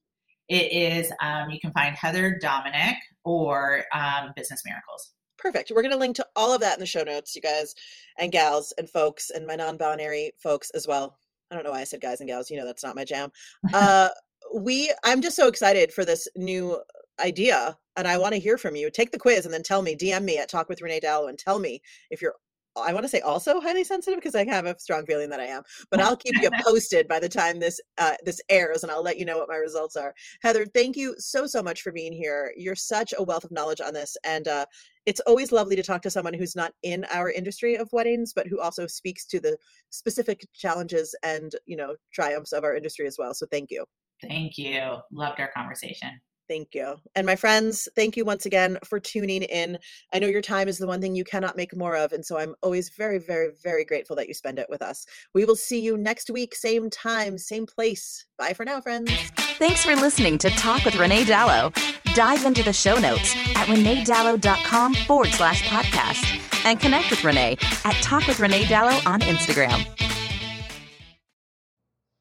It 0.49 0.73
is. 0.73 1.13
Um, 1.21 1.51
you 1.51 1.59
can 1.61 1.73
find 1.73 1.95
Heather 1.97 2.39
Dominick 2.41 2.97
or 3.25 3.85
um, 3.93 4.33
Business 4.37 4.63
Miracles. 4.65 5.13
Perfect. 5.39 5.73
We're 5.75 5.83
going 5.83 5.93
to 5.93 5.99
link 5.99 6.17
to 6.17 6.27
all 6.37 6.55
of 6.55 6.61
that 6.61 6.75
in 6.75 6.81
the 6.81 6.87
show 6.87 7.03
notes, 7.03 7.35
you 7.35 7.43
guys 7.43 7.75
and 8.19 8.33
gals 8.33 8.73
and 8.79 8.89
folks 8.89 9.31
and 9.31 9.47
my 9.47 9.57
non-binary 9.57 10.33
folks 10.39 10.71
as 10.71 10.87
well. 10.87 11.19
I 11.51 11.55
don't 11.55 11.65
know 11.65 11.73
why 11.73 11.81
I 11.81 11.85
said 11.85 12.01
guys 12.01 12.21
and 12.21 12.29
gals. 12.29 12.51
You 12.51 12.57
know 12.57 12.65
that's 12.65 12.85
not 12.85 12.97
my 12.97 13.05
jam. 13.05 13.31
Uh, 13.75 14.09
we. 14.55 14.93
I'm 15.05 15.21
just 15.21 15.37
so 15.37 15.49
excited 15.49 15.93
for 15.93 16.05
this 16.05 16.29
new 16.37 16.81
idea 17.21 17.77
and 17.97 18.07
I 18.07 18.19
want 18.19 18.35
to 18.35 18.41
hear 18.41 18.59
from 18.59 18.77
you. 18.77 18.91
Take 18.91 19.11
the 19.11 19.19
quiz 19.19 19.47
and 19.47 19.55
then 19.55 19.63
tell 19.63 19.83
me, 19.83 19.97
DM 19.97 20.25
me 20.25 20.39
at 20.39 20.49
Talk 20.49 20.69
with 20.69 20.83
Renee 20.83 21.01
Dalo 21.01 21.29
and 21.29 21.39
tell 21.39 21.59
me 21.59 21.81
if 22.11 22.21
you're 22.21 22.35
I 22.77 22.93
want 22.93 23.05
to 23.05 23.09
say 23.09 23.21
also 23.21 23.61
highly 23.61 23.85
sensitive 23.85 24.19
because 24.19 24.35
I 24.35 24.45
have 24.45 24.67
a 24.67 24.79
strong 24.79 25.07
feeling 25.07 25.31
that 25.31 25.41
I 25.41 25.47
am, 25.47 25.63
but 25.91 26.01
I'll 26.01 26.17
keep 26.17 26.35
you 26.41 26.51
posted 26.63 27.09
by 27.09 27.19
the 27.19 27.29
time 27.29 27.59
this 27.59 27.81
uh, 27.99 28.15
this 28.25 28.41
airs, 28.49 28.83
and 28.83 28.93
I'll 28.93 29.03
let 29.03 29.19
you 29.19 29.25
know 29.25 29.39
what 29.39 29.49
my 29.49 29.57
results 29.57 29.97
are. 29.97 30.15
Heather, 30.43 30.67
thank 30.67 30.97
you 30.97 31.15
so 31.19 31.47
so 31.47 31.63
much 31.63 31.83
for 31.83 31.93
being 31.93 32.13
here. 32.13 32.53
You're 32.57 32.75
such 32.75 33.15
a 33.17 33.23
wealth 33.23 33.45
of 33.45 33.53
knowledge 33.53 33.81
on 33.81 33.95
this, 33.95 34.17
and 34.25 34.49
uh, 34.49 34.67
it's 35.07 35.21
always 35.21 35.53
lovely 35.53 35.77
to 35.77 35.83
talk 35.83 36.03
to 36.03 36.11
someone 36.11 36.35
who's 36.35 36.57
not 36.57 36.73
in 36.83 37.05
our 37.13 37.31
industry 37.31 37.77
of 37.77 37.89
weddings, 37.93 38.33
but 38.35 38.47
who 38.47 38.61
also 38.61 38.87
speaks 38.87 39.25
to 39.27 39.41
the 39.41 39.57
specific 39.91 40.47
challenges 40.53 41.15
and 41.23 41.55
you 41.67 41.77
know 41.77 41.95
triumphs 42.13 42.53
of 42.53 42.65
our 42.65 42.77
industry 42.77 43.07
as 43.07 43.17
well. 43.19 43.35
So 43.35 43.47
thank 43.51 43.71
you. 43.71 43.85
Thank 44.23 44.59
you. 44.59 44.97
Loved 45.13 45.41
our 45.41 45.51
conversation. 45.53 46.11
Thank 46.49 46.75
you. 46.75 46.97
And 47.15 47.27
my 47.27 47.37
friends, 47.37 47.89
thank 47.97 48.17
you 48.17 48.25
once 48.25 48.47
again 48.47 48.79
for 48.85 49.01
tuning 49.01 49.43
in. 49.43 49.79
I 50.13 50.19
know 50.19 50.29
your 50.29 50.43
time 50.43 50.69
is 50.69 50.79
the 50.79 50.87
one 50.87 51.01
thing 51.01 51.15
you 51.15 51.25
cannot 51.25 51.57
make 51.57 51.77
more 51.77 51.97
of. 51.97 52.13
And 52.13 52.25
so 52.25 52.39
I'm 52.39 52.55
always 52.63 52.91
very, 52.91 53.19
very, 53.19 53.51
very 53.63 53.85
grateful 53.85 54.17
that 54.17 54.29
you 54.29 54.35
spend 54.35 54.59
it 54.59 54.69
with 54.69 54.83
us. 54.83 55.07
We 55.35 55.45
will 55.45 55.57
see 55.57 55.81
you 55.81 55.97
next 55.97 56.31
week, 56.31 56.55
same 56.55 56.89
time, 56.89 57.37
same 57.39 57.67
place. 57.67 58.25
Bye 58.39 58.53
for 58.53 58.65
now, 58.65 58.81
friends. 58.81 59.11
Thanks 59.59 59.85
for 59.85 59.97
listening 59.97 60.39
to 60.39 60.51
Talk 60.51 60.85
with 60.85 60.97
Renee 60.97 61.25
Dalo. 61.25 61.75
Dive 62.15 62.45
into 62.45 62.63
the 62.63 62.73
show 62.73 62.97
notes 62.99 63.35
at 63.57 63.67
reneedalo.com 63.67 64.95
forward 64.95 65.29
slash 65.29 65.63
podcast 65.65 66.65
and 66.65 66.79
connect 66.79 67.11
with 67.11 67.25
Renee 67.25 67.57
at 67.85 67.95
Talk 68.03 68.27
with 68.27 68.39
Renee 68.39 68.65
Dalo 68.65 69.05
on 69.07 69.21
Instagram. 69.21 69.85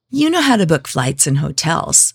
You 0.10 0.30
know 0.30 0.42
how 0.42 0.56
to 0.56 0.66
book 0.66 0.88
flights 0.88 1.28
and 1.28 1.38
hotels. 1.38 2.15